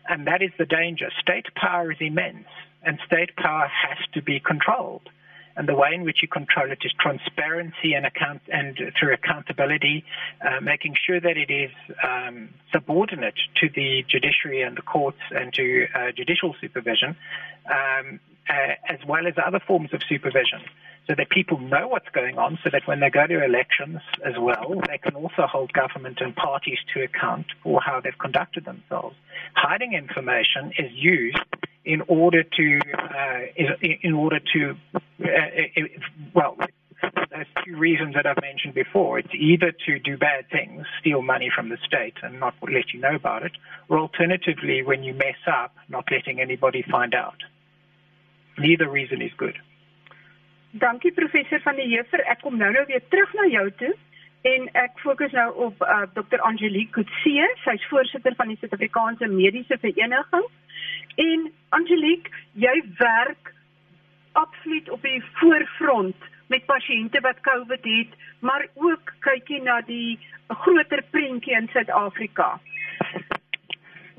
And 0.08 0.28
that 0.28 0.42
is 0.42 0.52
the 0.58 0.66
danger. 0.66 1.10
State 1.20 1.48
power 1.56 1.92
is 1.92 1.98
immense, 2.00 2.48
and 2.84 3.00
state 3.06 3.36
power 3.36 3.68
has 3.68 3.98
to 4.14 4.22
be 4.22 4.40
controlled. 4.40 5.10
And 5.58 5.68
the 5.68 5.76
way 5.76 5.90
in 5.94 6.04
which 6.04 6.20
you 6.22 6.30
control 6.30 6.72
it 6.72 6.80
is 6.84 6.94
transparency 7.00 7.94
and 7.94 8.06
account 8.06 8.42
and 8.52 8.78
through 8.98 9.14
accountability, 9.14 10.06
uh, 10.42 10.62
making 10.62 10.96
sure 11.06 11.20
that 11.20 11.36
it 11.38 11.52
is 11.52 11.72
um, 12.04 12.50
subordinate 12.72 13.36
to 13.60 13.70
the 13.70 14.06
judiciary 14.08 14.62
and 14.62 14.78
the 14.78 14.82
courts 14.82 15.20
and 15.30 15.54
to 15.54 15.88
uh, 15.94 16.12
judicial 16.16 16.56
supervision, 16.62 17.18
um, 17.70 18.20
uh, 18.50 18.76
as 18.88 19.00
well 19.06 19.28
as 19.28 19.34
other 19.46 19.60
forms 19.60 19.94
of 19.94 20.02
supervision 20.08 20.62
so 21.08 21.16
that 21.18 21.30
people 21.30 21.58
know 21.60 21.88
what's 21.88 22.10
going 22.14 22.38
on, 22.38 22.60
so 22.64 22.70
that 22.72 22.84
when 22.86 23.00
they 23.00 23.10
go 23.10 23.26
to 23.26 23.44
elections 23.44 24.00
as 24.24 24.34
well, 24.40 24.76
they 24.88 24.98
can 24.98 25.16
also 25.16 25.48
hold 25.48 25.74
government 25.74 26.20
and 26.22 26.36
parties 26.36 26.78
to 26.94 27.04
account 27.04 27.48
for 27.64 27.82
how 27.82 28.00
they've 28.00 28.18
conducted 28.20 28.66
themselves. 28.66 29.16
Hiding 29.56 29.94
information 29.94 30.72
is 30.78 30.92
used 30.94 31.40
in 31.84 32.02
order 32.08 32.44
to, 32.44 32.80
uh, 32.94 33.40
in 33.82 34.14
order 34.14 34.40
to, 34.54 34.76
uh, 34.96 35.82
well, 36.36 36.56
there's 37.32 37.48
two 37.66 37.76
reasons 37.78 38.14
that 38.14 38.28
I've 38.28 38.42
mentioned 38.42 38.76
before. 38.76 39.18
It's 39.18 39.34
either 39.34 39.72
to 39.88 40.00
do 40.00 40.18
bad 40.18 40.50
things, 40.52 40.86
steal 41.00 41.22
money 41.22 41.50
from 41.54 41.70
the 41.70 41.78
state 41.86 42.14
and 42.22 42.40
not 42.40 42.54
let 42.62 42.94
you 42.94 43.00
know 43.00 43.16
about 43.16 43.44
it, 43.44 43.54
or 43.90 43.98
alternatively, 43.98 44.84
when 44.84 45.04
you 45.04 45.14
mess 45.14 45.42
up, 45.48 45.74
not 45.90 46.06
letting 46.12 46.40
anybody 46.40 46.84
find 46.90 47.16
out. 47.16 47.38
Neither 48.60 48.88
reason 48.88 49.22
is 49.22 49.32
good. 49.38 49.58
Dankie 50.72 51.12
professor 51.12 51.60
van 51.62 51.76
die 51.76 51.90
Heever. 51.92 52.24
Ek 52.32 52.40
kom 52.46 52.56
nou 52.58 52.72
nou 52.72 52.86
weer 52.88 53.04
terug 53.12 53.34
na 53.36 53.48
jou 53.52 53.68
toe 53.82 53.92
en 54.48 54.68
ek 54.80 54.96
fokus 55.04 55.34
nou 55.36 55.50
op 55.68 55.84
uh, 55.84 56.06
Dr. 56.16 56.40
Angelique 56.48 56.96
Kutse. 56.96 57.48
Sy's 57.66 57.84
voorsitter 57.92 58.36
van 58.40 58.50
die 58.50 58.58
Suid-Afrikaanse 58.62 59.28
Mediese 59.30 59.78
Vereniging. 59.84 60.48
En 61.20 61.50
Angelique, 61.76 62.32
jy 62.56 62.74
werk 62.98 63.52
absoluut 64.40 64.90
op 64.96 65.04
die 65.04 65.20
voorfront 65.42 66.30
met 66.48 66.66
pasiënte 66.66 67.20
wat 67.24 67.44
COVID 67.44 67.84
het, 67.84 68.16
maar 68.40 68.66
ook 68.80 69.12
kyk 69.28 69.52
jy 69.52 69.60
na 69.68 69.82
die 69.88 70.20
groter 70.64 71.04
prentjie 71.12 71.56
in 71.60 71.70
Suid-Afrika. 71.76 72.56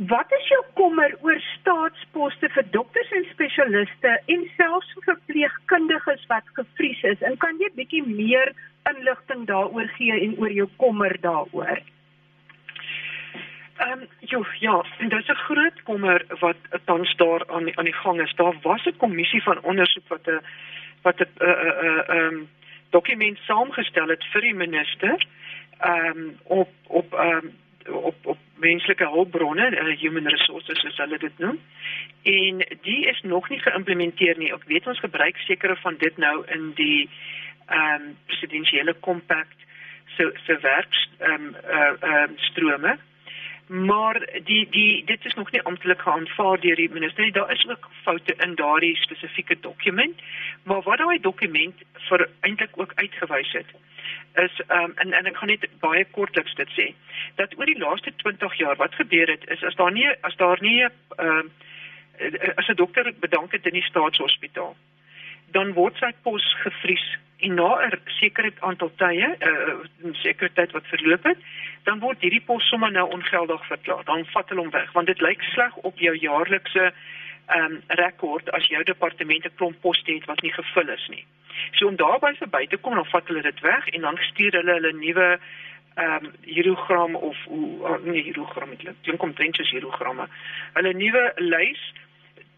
Wat 0.09 0.32
is 0.32 0.47
jou 0.49 0.61
kommer 0.75 1.12
oor 1.21 1.38
staatsposte 1.61 2.49
vir 2.54 2.64
dokters 2.75 3.11
en 3.14 3.26
spesialiste 3.30 4.12
en 4.35 4.44
selfs 4.56 4.88
vir 4.97 5.04
verpleegkundiges 5.11 6.25
wat 6.30 6.49
gevries 6.56 7.02
is? 7.11 7.23
En 7.23 7.37
kan 7.38 7.61
jy 7.61 7.68
bietjie 7.76 8.02
meer 8.06 8.54
inligting 8.90 9.44
daaroor 9.50 9.90
gee 9.99 10.16
en 10.25 10.35
oor 10.40 10.54
jou 10.56 10.66
kommer 10.82 11.14
daaroor? 11.23 11.82
Ehm 13.82 13.92
um, 13.92 14.06
jo, 14.32 14.42
ja, 14.64 14.82
is 14.99 15.28
'n 15.28 15.44
groot 15.47 15.82
kommer 15.82 16.25
wat 16.40 16.56
tans 16.85 17.14
daar 17.16 17.47
aan 17.49 17.71
aan 17.78 17.85
die 17.85 18.00
gang 18.02 18.21
is. 18.21 18.35
Daar 18.35 18.56
was 18.62 18.85
'n 18.87 18.97
kommissie 18.97 19.42
van 19.42 19.62
ondersoek 19.62 20.09
wat 20.09 20.26
'n 20.26 20.40
wat 21.02 21.21
'n 21.21 21.28
'n 21.38 21.47
uh, 21.47 22.06
'n 22.09 22.16
uh, 22.16 22.25
um, 22.25 22.49
dokument 22.90 23.38
saamgestel 23.38 24.09
het 24.09 24.25
vir 24.32 24.40
die 24.40 24.54
minister 24.54 25.26
ehm 25.78 26.18
um, 26.18 26.38
op 26.44 26.71
op 26.87 27.14
ehm 27.14 27.37
um, 27.37 27.62
op 27.89 28.27
op 28.27 28.39
menslike 28.62 29.09
hulpbronne, 29.09 29.71
uh, 29.71 29.99
human 29.99 30.27
resources 30.27 30.81
soos 30.81 30.97
hulle 30.97 31.19
dit 31.19 31.39
noem. 31.39 31.59
En 32.23 32.65
die 32.83 33.07
is 33.07 33.21
nog 33.23 33.49
nie 33.49 33.59
geïmplementeer 33.59 34.39
nie. 34.39 34.53
Ek 34.55 34.67
weet 34.71 34.87
ons 34.87 35.03
gebruik 35.03 35.39
sekere 35.47 35.77
van 35.83 35.99
dit 35.99 36.17
nou 36.17 36.43
in 36.47 36.73
die 36.79 37.09
ehm 37.67 37.95
um, 37.95 38.17
presidensiële 38.27 38.95
kompak 39.01 39.49
so 40.17 40.31
so 40.47 40.59
werk 40.61 40.95
ehm 41.19 41.33
um, 41.33 41.57
uh, 41.79 41.93
uh, 42.11 42.29
strome. 42.51 42.99
Maar 43.67 44.19
die 44.45 44.69
die 44.71 45.05
dit 45.05 45.25
is 45.25 45.35
nog 45.35 45.51
nie 45.51 45.62
amptelik 45.62 46.03
aanvaar 46.07 46.61
deur 46.61 46.77
die 46.77 46.91
minister 46.91 47.25
nie. 47.25 47.33
Daar 47.33 47.53
is 47.53 47.67
ook 47.69 47.89
foute 48.03 48.35
in 48.47 48.55
daardie 48.55 48.97
spesifieke 48.97 49.57
dokument. 49.61 50.21
Maar 50.62 50.83
wat 50.83 50.99
daai 50.99 51.21
dokument 51.21 51.87
vir 52.09 52.29
eintlik 52.41 52.79
ook 52.79 52.93
uitgewys 52.95 53.53
het 53.53 53.75
is 54.35 54.61
um, 54.69 54.93
en 54.97 55.12
en 55.12 55.27
ek 55.27 55.37
gaan 55.37 55.49
net 55.53 55.67
baie 55.81 56.05
kortliks 56.17 56.55
dit 56.61 56.71
sê 56.77 56.87
dat 57.41 57.53
oor 57.59 57.69
die 57.69 57.79
laaste 57.79 58.12
20 58.23 58.55
jaar 58.61 58.77
wat 58.81 58.95
gebeur 58.95 59.29
het 59.29 59.45
is 59.55 59.65
as 59.69 59.77
daar 59.81 59.93
nie 59.93 60.09
as 60.29 60.37
daar 60.37 60.62
nie 60.65 60.85
uh, 60.85 61.43
as 62.57 62.69
'n 62.69 62.81
dokter 62.81 63.12
bedank 63.21 63.53
het 63.53 63.67
in 63.67 63.79
die 63.81 63.89
staatshospitaal 63.91 64.77
dan 65.53 65.73
word 65.73 65.97
sy 66.01 66.12
pos 66.23 66.45
gevries 66.65 67.07
en 67.39 67.55
na 67.55 67.71
'n 67.87 68.01
sekere 68.21 68.53
aantal 68.61 68.93
tye 68.97 69.29
'n 69.29 69.37
uh, 69.51 70.15
sekere 70.25 70.53
tyd 70.53 70.73
wat 70.73 70.93
verloop 70.95 71.25
het 71.25 71.39
dan 71.85 72.01
word 72.01 72.21
hierdie 72.21 72.47
pos 72.47 72.69
sommer 72.69 72.93
nou 72.93 73.09
ongeldig 73.11 73.67
verklaar 73.67 74.05
dan 74.05 74.25
vat 74.25 74.49
hulle 74.49 74.61
hom 74.61 74.71
weg 74.71 74.93
want 74.93 75.07
dit 75.07 75.21
lyk 75.21 75.43
sleg 75.43 75.77
op 75.77 75.99
jou 75.99 76.17
jaarlikse 76.17 76.93
ehm 77.47 77.73
um, 77.73 77.83
rekord 77.89 78.51
as 78.51 78.67
jou 78.67 78.83
departement 78.85 79.45
'n 79.45 79.57
klomp 79.57 79.81
poste 79.81 80.12
het 80.12 80.25
wat 80.25 80.43
nie 80.43 80.53
gevul 80.53 80.89
is 80.89 81.09
nie. 81.09 81.25
So 81.73 81.87
om 81.87 81.97
daarby 81.97 82.35
verby 82.38 82.66
te 82.66 82.76
kom, 82.76 82.94
dan 82.94 83.06
vat 83.06 83.26
hulle 83.26 83.42
dit 83.42 83.61
weg 83.61 83.88
en 83.88 84.00
dan 84.00 84.16
stuur 84.16 84.52
hulle 84.52 84.73
hulle 84.73 84.92
nuwe 84.92 85.38
ehm 85.94 86.25
um, 86.25 86.30
hierogram 86.40 87.14
of 87.14 87.37
hoe 87.44 87.82
oh, 87.85 87.99
nee 88.04 88.23
hierogram 88.23 88.71
dit 88.76 88.97
klink 89.02 89.23
omtrent 89.23 89.56
soos 89.56 89.71
hierogramme. 89.71 90.28
Hulle 90.73 90.92
nuwe 90.92 91.32
lys 91.37 91.82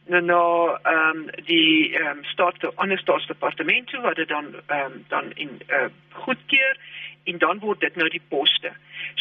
nou 0.07 0.77
ehm 0.83 1.17
um, 1.17 1.27
die 1.45 1.97
ehm 1.97 2.19
um, 2.19 2.25
staat 2.25 2.77
ander 2.77 2.99
staatsdepartemente 2.99 4.01
wat 4.01 4.17
dit 4.17 4.29
dan 4.29 4.55
ehm 4.67 4.93
um, 4.93 5.05
dan 5.09 5.33
in 5.35 5.61
uh, 5.69 5.89
goedkeur 6.11 6.77
en 7.25 7.39
dan 7.39 7.59
word 7.59 7.81
dit 7.81 7.97
nou 7.97 8.09
die 8.13 8.23
poste. 8.29 8.73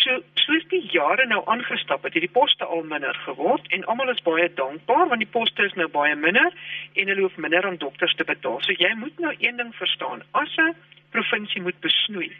So 0.01 0.19
soos 0.43 0.65
die 0.71 0.81
jare 0.91 1.25
nou 1.27 1.41
aangestap 1.51 2.03
het, 2.03 2.13
het 2.13 2.25
die 2.25 2.35
poste 2.37 2.65
al 2.65 2.83
minder 2.83 3.15
geword 3.25 3.67
en 3.75 3.85
almal 3.91 4.11
is 4.13 4.23
baie 4.25 4.49
dankbaar 4.53 5.07
want 5.11 5.23
die 5.23 5.33
poste 5.35 5.63
is 5.63 5.75
nou 5.79 5.87
baie 5.87 6.15
minder 6.15 6.51
en 6.93 7.11
hulle 7.11 7.27
hoef 7.27 7.37
minder 7.37 7.65
aan 7.67 7.79
dokters 7.81 8.15
te 8.19 8.27
betaal. 8.27 8.59
So 8.61 8.75
jy 8.77 8.93
moet 8.99 9.19
nou 9.19 9.33
een 9.39 9.57
ding 9.61 9.75
verstaan, 9.75 10.23
as 10.31 10.57
'n 10.57 10.75
provinsie 11.11 11.61
moet 11.61 11.79
besnoei, 11.79 12.31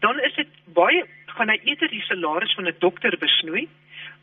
dan 0.00 0.20
is 0.20 0.34
dit 0.34 0.48
baie 0.64 1.04
gaan 1.26 1.48
hy 1.48 1.60
eerder 1.62 1.88
die 1.88 2.02
salaris 2.02 2.54
van 2.54 2.66
'n 2.66 2.76
dokter 2.78 3.18
besnoei 3.18 3.68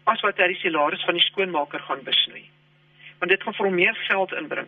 as 0.03 0.21
wat 0.21 0.37
hy 0.37 0.47
die 0.47 0.63
salaris 0.63 1.05
van 1.05 1.13
die 1.13 1.27
skoonmaker 1.31 1.79
gaan 1.79 2.03
besnoei. 2.03 2.45
want 3.19 3.31
dit 3.31 3.43
gaan 3.43 3.55
vir 3.57 3.65
hom 3.65 3.75
meer 3.75 3.97
geld 4.07 4.33
inbring. 4.37 4.67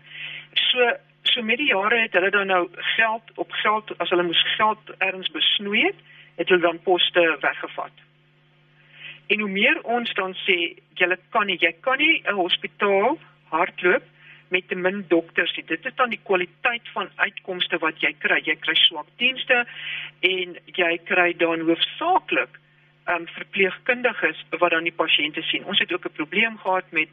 So 0.72 0.92
so 1.28 1.42
met 1.42 1.58
die 1.58 1.72
jare 1.72 2.02
het 2.02 2.14
hulle 2.14 2.30
dan 2.30 2.48
nou 2.48 2.68
geld 2.74 3.32
op 3.36 3.52
geld 3.52 3.98
as 3.98 4.10
hulle 4.10 4.24
moes 4.24 4.44
geld 4.56 4.92
ergens 4.98 5.32
besnoei 5.32 5.86
het, 5.86 6.04
het 6.36 6.50
hulle 6.50 6.62
dan 6.62 6.82
poste 6.82 7.38
weggevat. 7.42 8.04
En 9.28 9.40
hoe 9.40 9.50
meer 9.50 9.82
ons 9.84 10.14
dan 10.14 10.36
sê 10.46 10.58
jy 11.00 11.18
kan 11.30 11.48
nie 11.48 11.58
jy 11.60 11.74
kan 11.82 11.98
nie 11.98 12.22
'n 12.24 12.34
hospitaal 12.34 13.18
hardloop 13.50 14.04
met 14.50 14.68
te 14.68 14.76
min 14.76 15.06
dokters 15.08 15.56
nie. 15.56 15.66
Dit 15.66 15.86
is 15.86 15.96
dan 15.96 16.10
die 16.10 16.24
kwaliteit 16.24 16.88
van 16.94 17.10
uitkomste 17.16 17.78
wat 17.78 18.00
jy 18.00 18.14
kry. 18.20 18.40
Jy 18.44 18.56
kry 18.56 18.76
swak 18.76 19.08
dienste 19.18 19.66
en 20.20 20.56
jy 20.66 20.98
kry 21.04 21.34
dan 21.38 21.66
hoofsaaklik 21.68 22.60
um, 23.08 23.28
verpleegkundiges 23.28 24.46
wat 24.60 24.72
dan 24.72 24.84
die 24.84 24.96
pasiënte 24.96 25.42
sien. 25.42 25.66
Ons 25.66 25.80
het 25.80 25.94
ook 25.94 26.06
'n 26.06 26.20
probleem 26.20 26.58
gehad 26.58 26.86
met 26.92 27.10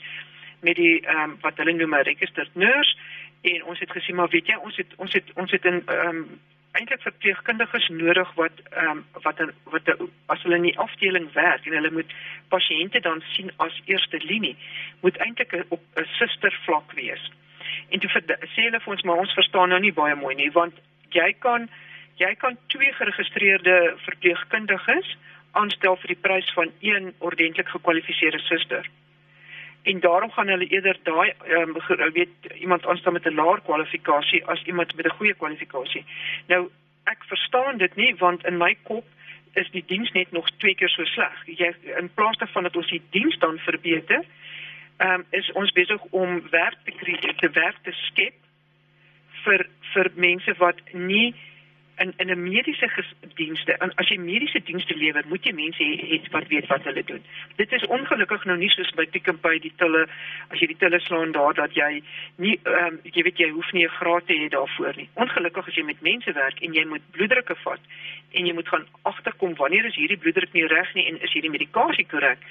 met 0.61 0.76
die 0.76 1.00
ehm 1.00 1.30
um, 1.30 1.37
wat 1.40 1.56
hulle 1.56 1.73
noem 1.73 1.94
'n 1.94 2.09
registered 2.11 2.54
nurse 2.54 2.97
en 3.53 3.65
ons 3.65 3.79
het 3.79 3.91
gesien 3.91 4.17
maar 4.17 4.33
weet 4.33 4.49
jy 4.49 4.57
ons 4.57 4.77
het 4.81 4.93
ons 4.97 5.13
het 5.13 5.33
ons 5.35 5.51
het 5.51 5.65
'n 5.65 5.83
ehm 5.87 6.09
um, 6.09 6.41
eintlik 6.75 7.03
verpleegkundiges 7.03 7.89
nodig 7.89 8.31
wat 8.35 8.57
ehm 8.71 8.91
um, 8.91 9.05
wat 9.27 9.41
a, 9.41 9.47
wat 9.75 9.91
as 10.27 10.43
hulle 10.43 10.57
in 10.57 10.69
die 10.69 10.79
afdeling 10.87 11.29
werk 11.33 11.67
en 11.67 11.77
hulle 11.79 11.91
moet 11.91 12.15
pasiënte 12.49 13.01
dan 13.01 13.23
sien 13.35 13.53
as 13.67 13.81
eerste 13.85 14.19
linie 14.25 14.57
moet 15.01 15.17
eintlik 15.17 15.55
op 15.69 15.81
'n 15.95 16.09
suster 16.19 16.59
vlak 16.65 16.93
wees. 16.93 17.31
En 17.89 18.01
toe 18.01 18.11
sê 18.55 18.61
hulle 18.63 18.81
vir 18.81 18.93
ons 18.95 19.03
maar 19.03 19.23
ons 19.25 19.35
verstaan 19.35 19.69
nou 19.69 19.81
nie 19.81 19.93
baie 19.93 20.15
mooi 20.15 20.35
nie 20.35 20.51
want 20.51 20.75
jy 21.09 21.33
kan 21.39 21.69
jy 22.17 22.35
kan 22.35 22.59
twee 22.67 22.93
geregistreerde 22.93 23.95
verpleegkundiges 23.97 25.17
aanstel 25.51 25.97
vir 25.97 26.07
die 26.07 26.23
prys 26.27 26.53
van 26.53 26.71
een 26.81 27.15
ordentlik 27.19 27.69
gekwalifiseerde 27.69 28.39
suster 28.39 28.91
en 29.85 30.00
daarom 30.00 30.31
gaan 30.31 30.49
hulle 30.49 30.67
eerder 30.67 30.97
daai 31.03 31.33
um, 31.49 31.76
weet 32.12 32.29
iemand 32.55 32.87
aanstaan 32.87 33.12
met 33.12 33.26
'n 33.26 33.35
laer 33.35 33.61
kwalifikasie 33.61 34.45
as 34.47 34.62
iemand 34.64 34.97
met 34.97 35.07
'n 35.07 35.17
goeie 35.19 35.35
kwalifikasie. 35.35 36.05
Nou 36.47 36.71
ek 37.05 37.25
verstaan 37.25 37.76
dit 37.76 37.97
nie 37.97 38.14
want 38.17 38.47
in 38.47 38.57
my 38.57 38.76
kop 38.83 39.05
is 39.53 39.71
die 39.71 39.85
diens 39.87 40.11
net 40.12 40.31
nog 40.31 40.50
twee 40.50 40.75
keer 40.75 40.88
so 40.88 41.05
sleg. 41.05 41.43
Jy 41.47 41.75
in 41.99 42.11
plaas 42.14 42.37
daarvan 42.37 42.62
dat 42.62 42.76
ons 42.76 42.91
die 42.91 43.03
diens 43.11 43.38
dan 43.38 43.59
verbeter, 43.59 44.25
ehm 44.97 45.11
um, 45.14 45.25
is 45.31 45.53
ons 45.53 45.73
besig 45.73 46.03
om 46.11 46.43
werk 46.50 46.79
te 46.85 46.91
kry 46.91 47.35
te 47.37 47.50
werk 47.50 47.76
te 47.83 47.93
skep 47.93 48.35
vir 49.45 49.67
vir 49.93 50.11
mense 50.14 50.55
wat 50.59 50.81
nie 50.93 51.35
in 51.99 52.13
in 52.17 52.31
'n 52.31 52.43
mediese 52.43 52.89
dienste 53.35 53.73
en 53.79 53.95
as 53.95 54.09
jy 54.09 54.19
mediese 54.19 54.61
dienste 54.65 54.97
lewer, 54.97 55.25
moet 55.27 55.45
jy 55.45 55.53
mense 55.53 55.83
hê 55.83 56.21
wat 56.31 56.49
weet 56.49 56.67
wat 56.67 56.85
hulle 56.85 57.05
doen. 57.05 57.23
Dit 57.57 57.73
is 57.73 57.87
ongelukkig 57.87 58.45
nou 58.45 58.57
nie 58.57 58.71
soos 58.71 58.91
by 58.91 59.07
Pick 59.07 59.29
n 59.29 59.39
Pay 59.39 59.59
die 59.59 59.73
tille 59.77 60.07
as 60.49 60.59
jy 60.61 60.67
die 60.67 60.77
tille 60.79 61.01
slaan 61.01 61.33
daar 61.33 61.55
dat 61.55 61.75
jy 61.75 62.03
nie 62.37 62.59
ehm 62.65 62.87
um, 62.87 63.01
jy 63.03 63.23
weet 63.23 63.39
jy 63.39 63.51
hoef 63.51 63.73
nie 63.73 63.85
'n 63.85 63.97
graad 63.99 64.27
te 64.27 64.35
hê 64.35 64.49
daarvoor 64.49 64.97
nie. 64.97 65.09
Ongelukkig 65.15 65.69
as 65.69 65.75
jy 65.75 65.85
met 65.85 66.03
mense 66.03 66.33
werk 66.33 66.61
en 66.61 66.73
jy 66.73 66.85
moet 66.85 67.03
bloeddrukke 67.13 67.55
vat 67.65 67.81
en 68.35 68.47
jy 68.47 68.55
moet 68.55 68.69
gaan 68.69 68.87
agterkom 69.03 69.55
wanneer 69.61 69.87
is 69.88 69.97
hierdie 69.99 70.19
bloeddruk 70.19 70.53
nie 70.53 70.67
reg 70.71 70.91
nie 70.95 71.07
en 71.11 71.21
is 71.23 71.33
hierdie 71.33 71.53
medikasie 71.53 72.07
korrek, 72.11 72.43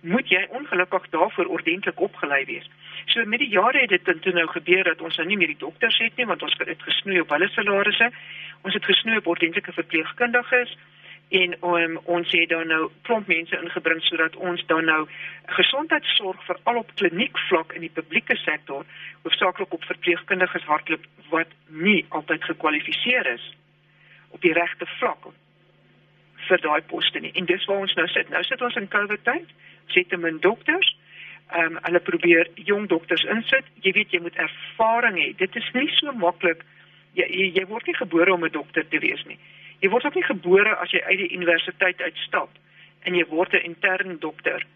moet 0.00 0.30
jy 0.30 0.42
ongelukkig 0.58 1.08
daarvoor 1.14 1.50
ordentlik 1.56 2.00
opgelei 2.00 2.44
wees. 2.46 2.70
So 3.06 3.24
met 3.26 3.42
die 3.42 3.50
jare 3.50 3.84
het 3.84 3.92
dit 3.92 4.22
toe 4.22 4.32
nou 4.32 4.46
gebeur 4.54 4.84
dat 4.90 5.02
ons 5.02 5.18
nou 5.18 5.26
nie 5.28 5.38
meer 5.40 5.54
die 5.54 5.62
dokters 5.64 5.98
het 6.02 6.16
nie 6.16 6.28
want 6.30 6.42
ons 6.42 6.56
het 6.58 6.88
gesnoei 6.88 7.20
op 7.20 7.34
hulle 7.34 7.48
salarisse. 7.54 8.10
Ons 8.62 8.74
het 8.78 8.84
gesnoei 8.86 9.18
op 9.18 9.30
ordentlike 9.34 9.72
verpleegkundiges 9.74 10.76
en 11.32 11.54
um, 11.64 11.96
ons 12.04 12.32
het 12.36 12.48
dan 12.48 12.68
nou 12.68 12.90
klomp 13.08 13.26
mense 13.26 13.56
ingebring 13.56 14.02
sodat 14.04 14.36
ons 14.36 14.62
dan 14.68 14.84
nou 14.84 15.00
gesondheidsorg 15.56 16.44
vir 16.48 16.60
al 16.68 16.82
op 16.82 16.92
kliniekvlak 17.00 17.72
in 17.78 17.86
die 17.86 17.94
publieke 17.94 18.36
sektor 18.42 18.84
hoofsaaklik 19.24 19.72
op 19.72 19.88
verpleegkundiges 19.88 20.68
hardloop 20.68 21.08
wat 21.32 21.56
nie 21.68 22.04
altyd 22.18 22.44
gekwalifiseer 22.50 23.32
is 23.32 23.48
op 24.32 24.40
die 24.40 24.52
regte 24.56 24.86
vlak 24.98 25.30
vir 26.48 26.60
daai 26.64 26.82
poste 26.90 27.20
nie. 27.22 27.32
En 27.38 27.46
dis 27.46 27.64
waar 27.70 27.84
ons 27.84 27.94
nou 27.94 28.08
sit. 28.10 28.28
Nou 28.32 28.42
sit 28.42 28.62
ons 28.62 28.76
in 28.80 28.88
COVID 28.88 29.24
tyd. 29.24 29.48
Sit 29.94 30.12
hom 30.14 30.26
in 30.26 30.40
dokters. 30.40 30.96
Ehm 31.52 31.76
um, 31.76 31.78
hulle 31.86 32.00
probeer 32.00 32.48
jong 32.54 32.88
dokters 32.88 33.24
insit. 33.34 33.68
Jy 33.84 33.92
weet 33.98 34.14
jy 34.14 34.20
moet 34.24 34.38
ervaring 34.40 35.18
hê. 35.20 35.32
Dit 35.36 35.56
is 35.56 35.68
nie 35.76 35.88
so 35.98 36.12
maklik 36.12 36.64
jy, 37.18 37.26
jy 37.28 37.48
jy 37.58 37.66
word 37.70 37.86
nie 37.86 37.98
gebore 37.98 38.34
om 38.34 38.44
'n 38.44 38.52
dokter 38.52 38.88
te 38.88 38.98
wees 38.98 39.24
nie. 39.26 39.38
Jy 39.80 39.90
word 39.90 40.04
ook 40.04 40.14
nie 40.14 40.28
gebore 40.30 40.76
as 40.76 40.90
jy 40.90 41.02
uit 41.02 41.18
die 41.18 41.34
universiteit 41.36 42.00
uitstap 42.00 42.50
en 43.02 43.14
jy 43.14 43.24
word 43.28 43.54
'n 43.54 43.66
intern 43.70 44.18
dokter 44.18 44.66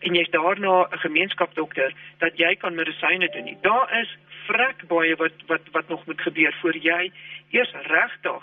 en 0.00 0.14
jy's 0.14 0.30
daarna 0.30 0.88
'n 0.88 0.98
gemeenskapsdokter 0.98 1.94
dat 2.18 2.38
jy 2.38 2.54
kan 2.56 2.74
medisyne 2.74 3.28
doen. 3.28 3.56
Daar 3.62 4.00
is 4.00 4.16
vrek 4.46 4.86
baie 4.88 5.16
wat 5.16 5.32
wat 5.46 5.62
wat 5.72 5.88
nog 5.88 6.06
moet 6.06 6.20
gebeur 6.20 6.54
voor 6.60 6.76
jy 6.76 7.12
eers 7.50 7.72
regtig 7.72 8.42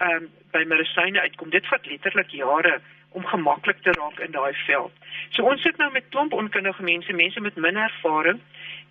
ehm 0.00 0.22
um, 0.22 0.28
by 0.50 0.64
medisyne 0.66 1.20
uitkom. 1.20 1.50
Dit 1.50 1.66
vat 1.70 1.86
letterlik 1.86 2.32
jare 2.34 2.80
om 3.10 3.26
gemaklik 3.26 3.82
te 3.82 3.92
raak 3.94 4.18
in 4.18 4.32
daai 4.34 4.54
veld. 4.66 4.92
So 5.30 5.42
ons 5.42 5.62
sit 5.62 5.76
nou 5.76 5.90
met 5.92 6.08
klomp 6.10 6.32
onkundige 6.32 6.82
mense, 6.82 7.12
mense 7.12 7.40
met 7.40 7.56
min 7.56 7.76
ervaring 7.76 8.40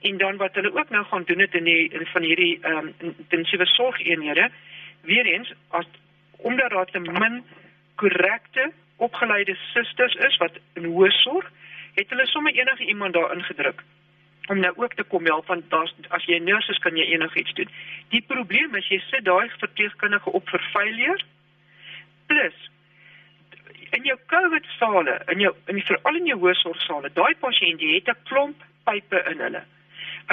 en 0.01 0.17
dan 0.17 0.37
wat 0.37 0.55
hulle 0.55 0.71
ook 0.75 0.89
nou 0.89 1.03
gaan 1.05 1.23
doen 1.27 1.39
het 1.39 1.53
in 1.53 1.63
die 1.63 1.89
in 1.89 2.05
van 2.13 2.23
hierdie 2.23 2.59
ehm 2.61 2.77
um, 2.77 3.13
intensiewe 3.17 3.65
sorgeenhede 3.65 4.49
weer 5.01 5.25
eens 5.25 5.53
as 5.67 5.87
omdat 6.37 6.69
daar 6.69 6.85
te 6.85 6.99
min 6.99 7.43
korrekte 7.95 8.71
opgeleide 8.95 9.55
susters 9.73 10.15
is 10.15 10.37
wat 10.37 10.59
in 10.73 10.85
hoë 10.85 11.09
sorg 11.09 11.51
het 11.93 12.09
hulle 12.09 12.25
sommer 12.25 12.53
enige 12.53 12.85
iemand 12.85 13.13
daar 13.13 13.35
ingedruk 13.35 13.83
om 14.49 14.59
nou 14.59 14.73
ook 14.75 14.93
te 14.93 15.03
kom 15.03 15.25
help 15.25 15.47
want 15.47 15.69
daar's 15.69 15.93
as 16.09 16.25
jy 16.25 16.39
nurse 16.39 16.71
is 16.71 16.81
kan 16.83 16.97
jy 16.97 17.05
enigiets 17.13 17.53
doen. 17.53 17.69
Die 18.09 18.21
probleem 18.21 18.75
is 18.75 18.87
jy 18.89 18.99
sit 19.07 19.25
daai 19.25 19.49
verpleegkundige 19.57 20.31
op 20.39 20.49
vir 20.49 20.65
failure 20.73 21.23
plus 22.27 22.57
in 23.97 24.05
jou 24.05 24.17
COVID 24.31 24.65
sale 24.77 25.17
in 25.33 25.39
jou 25.45 25.53
in 25.73 25.81
veral 25.81 26.21
in 26.21 26.29
jou 26.29 26.39
hoë 26.43 26.55
sorg 26.61 26.81
sale 26.85 27.11
daai 27.17 27.33
pasiënt 27.41 27.81
jy 27.81 27.95
het 27.97 28.09
'n 28.09 28.23
klomp 28.29 28.65
pype 28.85 29.23
in 29.31 29.45
hulle 29.45 29.63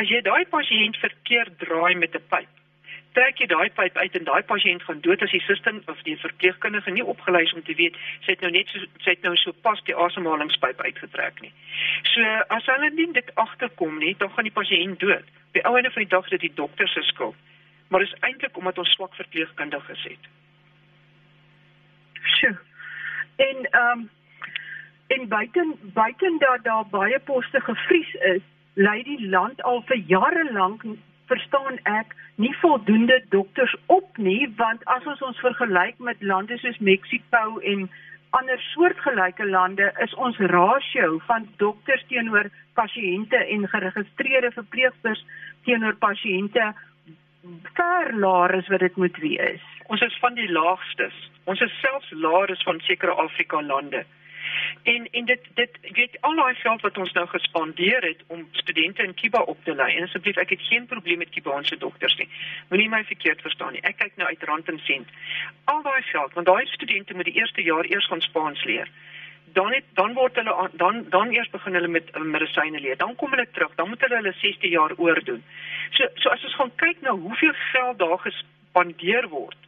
as 0.01 0.11
jy 0.13 0.21
daai 0.25 0.45
pasiënt 0.53 0.99
verkeerd 1.01 1.59
draai 1.63 1.95
met 1.95 2.15
'n 2.15 2.25
pyp, 2.33 2.53
trek 3.17 3.41
jy 3.41 3.49
daai 3.51 3.71
pyp 3.79 3.97
uit 3.97 4.17
en 4.19 4.27
daai 4.29 4.43
pasiënt 4.51 4.85
gaan 4.85 5.01
dood 5.05 5.23
as 5.25 5.33
die 5.33 5.43
suster 5.47 5.79
of 5.93 6.03
die 6.09 6.17
verpleegkundige 6.21 6.93
nie 6.93 7.05
opgelei 7.15 7.43
is 7.47 7.55
om 7.57 7.65
te 7.65 7.77
weet 7.79 7.97
sy 8.27 8.35
het 8.35 8.45
nou 8.45 8.51
net 8.53 8.73
so 8.73 8.85
sy 9.05 9.15
het 9.15 9.25
nou 9.25 9.35
so 9.41 9.57
pas 9.67 9.81
die 9.89 9.97
asemhalingspyp 10.07 10.83
uitgetrek 10.89 11.41
nie. 11.45 11.53
So 12.13 12.37
as 12.59 12.69
hulle 12.73 12.91
nie 12.99 13.09
dit 13.17 13.33
agterkom 13.47 13.97
nie, 14.03 14.15
dan 14.21 14.33
gaan 14.35 14.49
die 14.49 14.57
pasiënt 14.59 15.01
dood. 15.01 15.33
By 15.57 15.65
ouene 15.71 15.93
van 15.95 16.05
die 16.05 16.13
dag 16.13 16.29
is 16.29 16.37
dit 16.37 16.49
die 16.49 16.57
dokter 16.61 16.89
se 16.93 17.05
skuld. 17.09 17.39
Maar 17.89 18.03
dit 18.03 18.13
is 18.13 18.21
eintlik 18.29 18.57
omdat 18.59 18.79
ons 18.83 18.93
swak 18.99 19.15
verpleegkundiges 19.15 20.05
het. 20.11 20.31
Sjoe. 22.37 22.57
En 23.37 23.65
ehm 23.71 24.05
um, 24.05 24.09
en 25.07 25.29
buiten 25.29 25.75
buiten 25.95 26.39
dat 26.39 26.65
daar 26.65 26.87
baie 26.91 27.19
poste 27.21 27.61
gevries 27.61 28.15
is, 28.15 28.43
lei 28.75 29.03
die 29.03 29.29
land 29.29 29.63
al 29.63 29.83
vir 29.87 29.97
jare 29.97 30.49
lank 30.53 30.83
verstaan 31.31 31.79
ek 31.91 32.15
nie 32.43 32.53
voldoende 32.61 33.21
dokters 33.35 33.75
op 33.87 34.19
nie 34.19 34.49
want 34.57 34.85
as 34.97 35.07
ons 35.07 35.23
ons 35.29 35.41
vergelyk 35.45 35.99
met 35.99 36.23
lande 36.23 36.59
soos 36.63 36.79
Mexiko 36.79 37.59
en 37.73 37.89
ander 38.39 38.61
soortgelyke 38.73 39.47
lande 39.47 39.93
is 40.05 40.15
ons 40.15 40.39
rasio 40.53 41.19
van 41.29 41.49
dokters 41.63 42.05
teenoor 42.11 42.51
pasiënte 42.79 43.41
en 43.55 43.69
geregistreerde 43.75 44.51
verpleegsters 44.59 45.25
teenoor 45.69 45.97
pasiënte 46.03 46.73
ver 47.79 48.13
laer 48.25 48.57
as 48.59 48.69
wat 48.73 48.83
dit 48.83 48.97
moet 48.97 49.19
wees. 49.23 49.65
Ons 49.87 50.03
is 50.03 50.19
van 50.21 50.35
die 50.35 50.49
laagstes. 50.51 51.17
Ons 51.47 51.63
is 51.63 51.75
selfs 51.81 52.11
laer 52.11 52.51
as 52.51 52.63
van 52.67 52.81
sekere 52.89 53.15
Afrika 53.23 53.63
lande. 53.63 54.03
En 54.83 55.09
en 55.11 55.25
dit 55.25 55.41
dit 55.55 55.79
weet 55.83 56.21
al 56.21 56.37
daai 56.37 56.55
geld 56.55 56.81
wat 56.81 56.99
ons 56.99 57.13
nou 57.13 57.27
gespandeer 57.27 58.03
het 58.03 58.23
om 58.27 58.49
studente 58.53 59.03
in 59.03 59.15
Kiba 59.15 59.41
op 59.41 59.65
te 59.65 59.75
lei. 59.75 59.97
En 59.97 60.03
asseblief 60.03 60.37
ek 60.37 60.55
het 60.55 60.63
geen 60.69 60.87
probleem 60.87 61.19
met 61.19 61.33
Kibaanse 61.35 61.77
dokters 61.77 62.17
nie. 62.17 62.29
Moenie 62.69 62.89
my 62.89 63.05
verkeerd 63.05 63.41
verstaan 63.41 63.73
nie. 63.73 63.83
Ek 63.83 63.99
kyk 63.99 64.17
nou 64.17 64.29
uit 64.29 64.43
rand 64.43 64.69
en 64.69 64.79
sent. 64.85 65.11
Al 65.65 65.83
daai 65.83 66.03
geld 66.03 66.33
want 66.39 66.47
daai 66.47 66.67
studente 66.67 67.15
moet 67.15 67.31
die 67.31 67.39
eerste 67.41 67.63
jaar 67.63 67.85
eers 67.91 68.07
gaan 68.07 68.21
Spaans 68.21 68.65
leer. 68.65 68.91
Dan 69.59 69.73
het 69.73 69.85
dan 69.99 70.15
word 70.15 70.37
hulle 70.37 70.71
dan 70.73 71.05
dan 71.11 71.35
eers 71.35 71.51
begin 71.51 71.75
hulle 71.75 71.89
met 71.89 72.11
uh, 72.15 72.23
medisyne 72.23 72.81
leer. 72.81 72.97
Dan 72.97 73.15
kom 73.17 73.31
hulle 73.31 73.49
terug. 73.53 73.75
Dan 73.75 73.89
moet 73.89 74.01
hulle 74.01 74.23
hulle 74.23 74.35
6de 74.45 74.69
jaar 74.69 74.95
oordoen. 74.97 75.45
So 75.91 76.09
so 76.15 76.31
as 76.31 76.45
ons 76.45 76.55
gaan 76.55 76.75
kyk 76.77 77.01
na 77.01 77.11
hoeveel 77.11 77.55
geld 77.73 77.99
daar 77.99 78.19
gespandeer 78.19 79.29
word. 79.29 79.59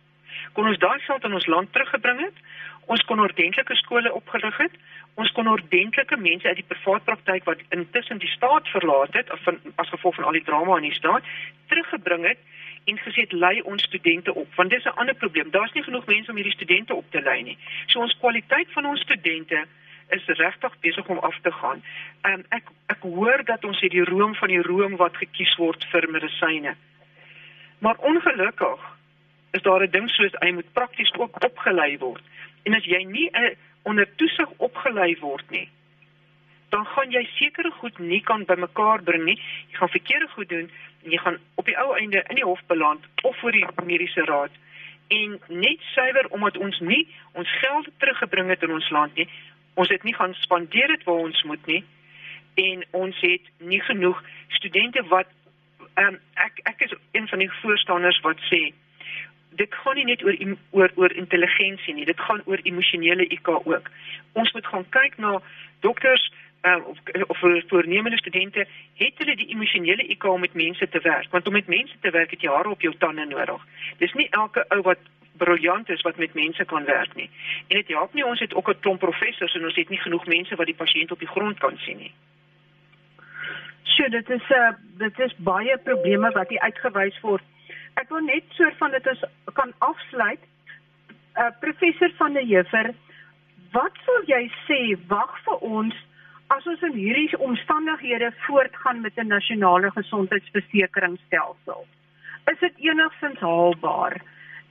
Kon 0.53 0.67
ons 0.67 0.79
daai 0.79 0.99
geld 0.99 1.25
in 1.25 1.35
ons 1.35 1.47
land 1.47 1.73
teruggebring 1.73 2.21
het? 2.21 2.47
Ons 2.89 3.05
kon 3.05 3.21
ordentlike 3.21 3.75
skole 3.77 4.13
opgerig 4.17 4.57
het. 4.57 4.77
Ons 5.21 5.33
kon 5.37 5.51
ordentlike 5.51 6.17
mense 6.17 6.49
uit 6.49 6.61
die 6.61 6.69
privaat 6.69 7.05
praktyk 7.05 7.45
wat 7.45 7.61
intussen 7.77 8.21
die 8.23 8.31
staat 8.33 8.69
verlaat 8.73 9.17
het 9.19 9.33
of 9.35 9.43
van, 9.45 9.59
as 9.77 9.93
gevolg 9.93 10.15
van 10.17 10.25
al 10.25 10.39
die 10.39 10.47
drama 10.47 10.79
in 10.81 10.89
die 10.89 10.97
staat 10.97 11.27
teruggebring 11.69 12.25
het 12.25 12.41
en 12.89 13.01
gesê 13.05 13.27
het 13.27 13.35
lei 13.37 13.61
ons 13.61 13.85
studente 13.85 14.33
op 14.35 14.55
want 14.57 14.71
dis 14.71 14.85
'n 14.85 14.99
ander 15.03 15.15
probleem. 15.15 15.51
Daar's 15.51 15.73
nie 15.73 15.83
genoeg 15.83 16.07
mense 16.07 16.31
om 16.31 16.37
hierdie 16.37 16.57
studente 16.57 16.95
op 16.95 17.11
te 17.11 17.21
lei 17.21 17.43
nie. 17.43 17.59
So 17.87 18.01
ons 18.01 18.19
kwaliteit 18.19 18.73
van 18.73 18.87
ons 18.87 19.01
studente 19.01 19.67
is 20.09 20.27
regtig 20.27 20.79
besig 20.81 21.07
om 21.07 21.19
af 21.19 21.39
te 21.43 21.53
gaan. 21.53 21.83
Um, 22.23 22.45
ek 22.49 22.65
ek 22.87 23.03
hoor 23.03 23.45
dat 23.45 23.65
ons 23.65 23.81
het 23.81 23.91
die 23.91 24.05
room 24.05 24.35
van 24.35 24.49
die 24.49 24.63
room 24.63 24.97
wat 24.97 25.17
gekies 25.17 25.57
word 25.57 25.85
vir 25.93 26.11
medisyne. 26.11 26.77
Maar 27.79 27.97
ongelukkig 27.99 28.81
is 29.51 29.63
daar 29.63 29.83
'n 29.83 29.91
ding 29.91 30.11
soos 30.11 30.33
hy 30.41 30.51
moet 30.51 30.73
prakties 30.73 31.13
ook 31.15 31.45
opgelei 31.45 31.99
word. 31.99 32.23
En 32.69 32.77
as 32.77 32.85
jy 32.85 33.03
nie 33.09 33.31
'n 33.33 33.57
onder 33.83 34.09
toesig 34.21 34.51
opgelei 34.57 35.17
word 35.21 35.51
nie, 35.51 35.69
dan 36.69 36.85
gaan 36.87 37.11
jy 37.11 37.25
sekere 37.35 37.71
goed 37.71 37.99
nie 37.99 38.21
kan 38.21 38.45
bymekaar 38.45 39.03
bring 39.03 39.25
nie. 39.25 39.41
Jy 39.71 39.77
gaan 39.77 39.97
verkeerde 39.97 40.29
goed 40.29 40.49
doen 40.49 40.71
en 41.05 41.11
jy 41.11 41.19
gaan 41.19 41.39
op 41.55 41.65
die 41.65 41.79
ou 41.79 41.97
einde 41.97 42.25
in 42.29 42.35
die 42.35 42.45
hof 42.45 42.61
beland 42.67 43.05
of 43.23 43.37
voor 43.39 43.53
die 43.53 43.67
mediese 43.85 44.25
raad 44.25 44.51
en 45.09 45.41
net 45.49 45.81
suiwer 45.81 46.29
omdat 46.29 46.57
ons 46.57 46.81
nie 46.81 47.09
ons 47.33 47.59
geld 47.61 47.89
teruggebring 47.97 48.49
het 48.49 48.63
in 48.63 48.73
ons 48.73 48.91
land 48.91 49.15
nie. 49.15 49.29
Ons 49.75 49.89
het 49.89 50.03
nie 50.03 50.15
gaan 50.15 50.35
spandeer 50.35 50.89
dit 50.89 51.05
waar 51.05 51.25
ons 51.29 51.43
moet 51.43 51.67
nie 51.67 51.85
en 52.55 52.85
ons 52.91 53.21
het 53.21 53.51
nie 53.59 53.81
genoeg 53.81 54.23
studente 54.49 55.03
wat 55.09 55.31
um, 55.95 56.19
ek 56.35 56.61
ek 56.63 56.85
is 56.89 56.95
een 57.13 57.29
van 57.29 57.39
die 57.39 57.53
voorstanders 57.63 58.21
wat 58.21 58.41
sê 58.51 58.73
dit 59.51 59.75
gaan 59.75 59.95
nie 59.95 60.05
net 60.05 60.25
oor 60.25 60.37
oor 60.71 60.91
oor 60.95 61.13
intelligensie 61.13 61.95
nie 61.95 62.05
dit 62.05 62.21
gaan 62.21 62.43
oor 62.45 62.61
emosionele 62.63 63.27
IQ 63.29 63.49
ook. 63.49 63.91
Ons 64.33 64.53
moet 64.53 64.67
gaan 64.67 64.89
kyk 64.89 65.17
na 65.17 65.41
dokters 65.81 66.33
uh, 66.63 66.77
of 66.87 66.99
of 67.27 67.39
voornemende 67.69 68.17
studente 68.17 68.67
het 68.95 69.19
hulle 69.19 69.37
die 69.37 69.49
emosionele 69.49 70.07
IQ 70.15 70.25
om 70.25 70.41
met 70.41 70.55
mense 70.55 70.89
te 70.89 71.01
werk? 71.01 71.31
Want 71.31 71.47
om 71.47 71.53
met 71.53 71.67
mense 71.67 71.95
te 72.01 72.11
werk 72.11 72.31
het 72.31 72.41
jy 72.41 72.51
hare 72.51 72.69
op 72.69 72.81
jou 72.81 72.95
tande 72.99 73.25
nodig. 73.25 73.67
Dis 73.99 74.13
nie 74.13 74.29
elke 74.31 74.65
ou 74.69 74.83
wat 74.83 74.99
briljant 75.39 75.89
is 75.89 76.03
wat 76.03 76.17
met 76.17 76.35
mense 76.35 76.65
kan 76.65 76.85
werk 76.85 77.15
nie. 77.15 77.31
En 77.69 77.77
dit 77.77 77.89
help 77.89 78.15
nie 78.15 78.27
ons 78.27 78.41
het 78.41 78.55
ook 78.55 78.69
'n 78.69 78.81
klomp 78.81 79.01
professors 79.01 79.55
en 79.55 79.65
ons 79.65 79.77
het 79.77 79.89
nie 79.89 80.01
genoeg 80.01 80.27
mense 80.27 80.55
wat 80.55 80.67
die 80.67 80.81
pasiënt 80.83 81.13
op 81.13 81.19
die 81.19 81.35
grond 81.35 81.59
kan 81.59 81.79
sien 81.79 81.97
nie. 81.97 82.13
So 83.83 84.09
dit 84.09 84.31
is 84.31 84.49
'n 84.49 84.55
uh, 84.55 84.73
dit 84.99 85.19
is 85.19 85.35
baie 85.37 85.79
probleme 85.79 86.31
wat 86.31 86.49
hier 86.49 86.61
uitgewys 86.61 87.21
word. 87.21 87.43
Ek 88.09 88.15
wil 88.17 88.25
net 88.25 88.45
soort 88.57 88.77
van 88.81 88.95
dit 88.97 89.07
ons 89.11 89.23
kan 89.53 89.73
afsluit. 89.85 90.41
Uh 91.37 91.51
professor 91.61 92.09
van 92.17 92.33
der 92.33 92.47
Heever, 92.49 92.95
wat 93.77 93.99
sou 94.07 94.23
jy 94.25 94.47
sê 94.65 94.79
wag 95.11 95.35
vir 95.45 95.67
ons 95.69 95.99
as 96.49 96.65
ons 96.73 96.87
in 96.89 96.97
hierdie 96.97 97.37
omstandighede 97.37 98.31
voortgaan 98.47 99.05
met 99.05 99.21
'n 99.21 99.29
nasionale 99.29 99.91
gesondheidsversekeringsstelsel. 99.91 101.85
Is 102.53 102.59
dit 102.59 102.73
enigstens 102.77 103.41
haalbaar? 103.41 104.17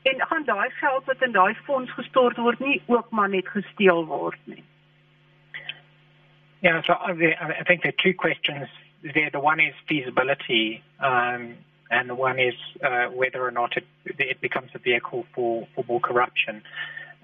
En 0.02 0.26
gaan 0.28 0.44
daai 0.44 0.70
geld 0.70 1.06
wat 1.06 1.22
in 1.22 1.32
daai 1.32 1.54
fonds 1.54 1.92
gestort 1.92 2.38
word 2.38 2.60
nie 2.60 2.82
ook 2.86 3.12
maar 3.12 3.30
net 3.30 3.48
gesteel 3.48 4.06
word 4.06 4.40
nie? 4.44 4.64
Yeah, 6.60 6.82
so 6.84 6.94
I 6.94 7.64
think 7.64 7.82
there 7.82 7.94
are 7.94 8.02
two 8.02 8.14
questions 8.14 8.70
there. 9.14 9.30
The 9.30 9.40
one 9.40 9.60
is 9.60 9.76
feasibility, 9.86 10.82
um, 11.00 11.56
and 11.90 12.10
the 12.10 12.16
one 12.16 12.40
is 12.40 12.56
uh, 12.84 13.06
whether 13.08 13.46
or 13.46 13.52
not 13.52 13.78
it, 13.78 13.86
it 14.06 14.42
becomes 14.42 14.70
a 14.76 14.80
vehicle 14.80 15.26
for, 15.34 15.68
for 15.76 15.84
more 15.88 16.00
corruption. 16.00 16.62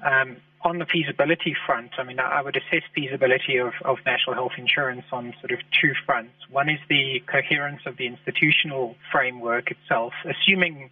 Um, 0.06 0.38
on 0.62 0.80
the 0.80 0.86
feasibility 0.86 1.56
front, 1.66 1.92
I 1.98 2.04
mean, 2.04 2.20
I 2.20 2.42
would 2.42 2.56
assess 2.56 2.84
feasibility 2.96 3.58
of, 3.58 3.74
of 3.84 3.98
national 4.06 4.36
health 4.36 4.54
insurance 4.58 5.04
on 5.12 5.34
sort 5.42 5.52
of 5.52 5.60
two 5.82 5.94
fronts. 6.06 6.34
One 6.50 6.70
is 6.70 6.80
the 6.90 7.22
coherence 7.28 7.82
of 7.86 7.98
the 7.98 8.08
institutional 8.08 8.96
framework 9.12 9.72
itself, 9.72 10.14
assuming 10.24 10.90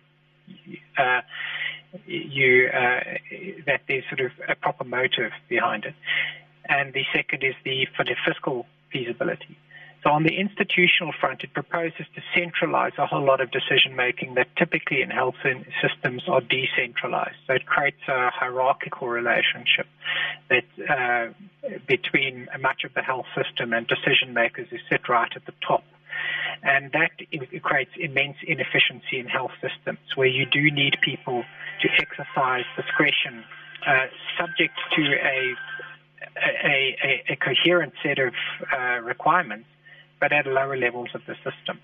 uh, 0.98 1.22
you 2.06 2.68
uh, 2.68 3.00
that 3.66 3.82
there's 3.88 4.04
sort 4.10 4.22
of 4.22 4.32
a 4.50 4.56
proper 4.56 4.84
motive 4.84 5.32
behind 5.48 5.86
it, 5.86 5.96
and 6.68 6.94
the 6.94 7.04
second 7.14 7.44
is 7.44 7.56
the 7.64 7.88
for 7.96 8.04
the 8.04 8.16
fiscal 8.26 8.66
feasibility. 8.92 9.58
So 10.04 10.10
on 10.10 10.24
the 10.24 10.36
institutional 10.36 11.14
front, 11.20 11.44
it 11.44 11.54
proposes 11.54 12.08
to 12.16 12.22
centralize 12.34 12.94
a 12.98 13.06
whole 13.06 13.24
lot 13.24 13.40
of 13.40 13.52
decision 13.52 13.96
making 13.96 14.34
that 14.34 14.48
typically 14.56 15.02
in 15.04 15.12
health 15.12 15.36
systems 15.80 16.24
are 16.28 16.42
decentralized. 16.42 17.38
So 17.46 17.54
it 17.54 17.68
creates 17.68 18.02
a 18.08 18.32
hierarchical 18.32 19.10
relationship 19.10 19.86
that 20.50 20.66
uh, 20.90 21.28
between 21.88 22.48
much 22.60 22.84
of 22.84 22.96
the 22.96 23.04
health 23.04 23.28
system 23.36 23.74
and 23.74 23.86
decision 23.86 24.34
makers 24.34 24.68
is 24.72 24.80
set 24.90 25.08
right 25.08 25.32
at 25.36 25.46
the 25.46 25.54
top. 25.66 25.84
And 26.64 26.92
that 26.94 27.12
creates 27.62 27.92
immense 27.98 28.38
inefficiency 28.46 29.20
in 29.20 29.28
health 29.28 29.52
systems 29.62 30.00
where 30.16 30.28
you 30.28 30.46
do 30.46 30.72
need 30.72 30.98
people 31.02 31.44
to 31.82 31.90
exercise 32.00 32.66
discretion 32.76 33.44
uh, 33.86 34.08
subject 34.38 34.78
to 34.96 35.02
a 35.02 35.56
a, 36.38 36.96
a, 37.04 37.34
a, 37.34 37.36
coherent 37.36 37.94
set 38.04 38.20
of 38.20 38.34
uh, 38.72 39.02
requirements 39.02 39.66
but 40.22 40.32
at 40.32 40.46
lower 40.46 40.78
levels 40.78 41.10
of 41.14 41.22
the 41.28 41.36
system. 41.36 41.82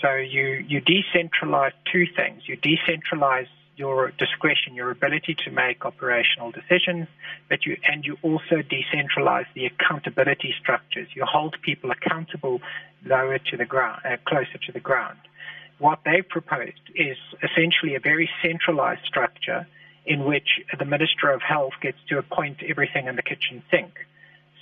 So 0.00 0.14
you, 0.14 0.64
you 0.66 0.80
decentralize 0.80 1.72
two 1.92 2.06
things. 2.16 2.42
You 2.46 2.56
decentralize 2.56 3.48
your 3.76 4.10
discretion, 4.12 4.74
your 4.74 4.90
ability 4.90 5.36
to 5.44 5.50
make 5.50 5.84
operational 5.84 6.50
decisions, 6.50 7.08
but 7.50 7.66
you 7.66 7.76
and 7.86 8.04
you 8.06 8.16
also 8.22 8.62
decentralize 8.62 9.46
the 9.54 9.66
accountability 9.66 10.54
structures. 10.58 11.08
You 11.14 11.24
hold 11.26 11.56
people 11.62 11.90
accountable 11.90 12.60
lower 13.04 13.38
to 13.38 13.56
the 13.56 13.66
ground, 13.66 14.00
uh, 14.04 14.16
closer 14.26 14.58
to 14.66 14.72
the 14.72 14.80
ground. 14.80 15.18
What 15.78 16.00
they've 16.06 16.26
proposed 16.26 16.80
is 16.94 17.18
essentially 17.42 17.96
a 17.96 18.00
very 18.00 18.30
centralized 18.42 19.04
structure 19.04 19.66
in 20.06 20.24
which 20.24 20.60
the 20.78 20.84
Minister 20.86 21.30
of 21.30 21.42
Health 21.42 21.74
gets 21.82 21.98
to 22.08 22.18
appoint 22.18 22.62
everything 22.66 23.08
in 23.08 23.16
the 23.16 23.22
kitchen 23.22 23.62
sink. 23.70 23.92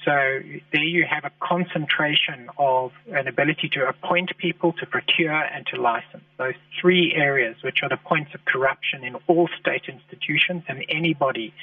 So 0.05 0.41
there 0.73 0.85
you 0.85 1.05
have 1.09 1.25
a 1.25 1.33
concentration 1.41 2.51
of 2.59 2.93
an 3.09 3.27
ability 3.27 3.71
to 3.71 3.89
appoint 3.89 4.37
people, 4.37 4.73
to 4.75 4.87
procure, 4.87 5.33
and 5.33 5.67
to 5.69 5.81
license. 5.81 6.25
Those 6.37 6.55
three 6.81 7.15
areas, 7.15 7.57
which 7.63 7.83
are 7.83 7.89
the 7.89 7.97
points 7.97 8.35
of 8.35 8.45
corruption 8.45 9.03
in 9.03 9.17
all 9.27 9.49
state 9.59 9.85
institutions 9.89 10.65
and 10.69 10.85
anybody, 10.91 11.55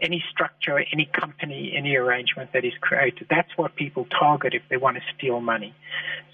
any 0.00 0.24
structure, 0.28 0.78
any 0.92 1.06
company, 1.06 1.72
any 1.76 1.94
arrangement 1.94 2.52
that 2.52 2.64
is 2.64 2.72
created. 2.80 3.28
That's 3.30 3.56
what 3.56 3.76
people 3.76 4.06
target 4.06 4.54
if 4.54 4.62
they 4.68 4.76
want 4.76 4.96
to 4.96 5.02
steal 5.16 5.40
money. 5.40 5.72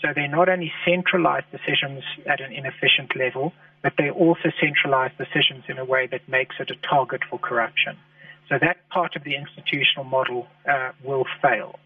So 0.00 0.08
they're 0.14 0.28
not 0.28 0.48
only 0.48 0.72
centralized 0.86 1.46
decisions 1.50 2.02
at 2.26 2.40
an 2.40 2.52
inefficient 2.52 3.14
level, 3.16 3.52
but 3.82 3.94
they 3.98 4.10
also 4.10 4.50
centralize 4.60 5.12
decisions 5.18 5.64
in 5.68 5.78
a 5.78 5.84
way 5.84 6.06
that 6.06 6.26
makes 6.26 6.56
it 6.58 6.70
a 6.70 6.76
target 6.88 7.20
for 7.28 7.38
corruption. 7.38 7.98
So 8.50 8.58
that 8.60 8.88
part 8.90 9.16
of 9.16 9.22
the 9.24 9.36
institutional 9.36 10.04
model 10.04 10.48
uh, 10.68 10.90
will 11.04 11.24
fail. 11.40 11.78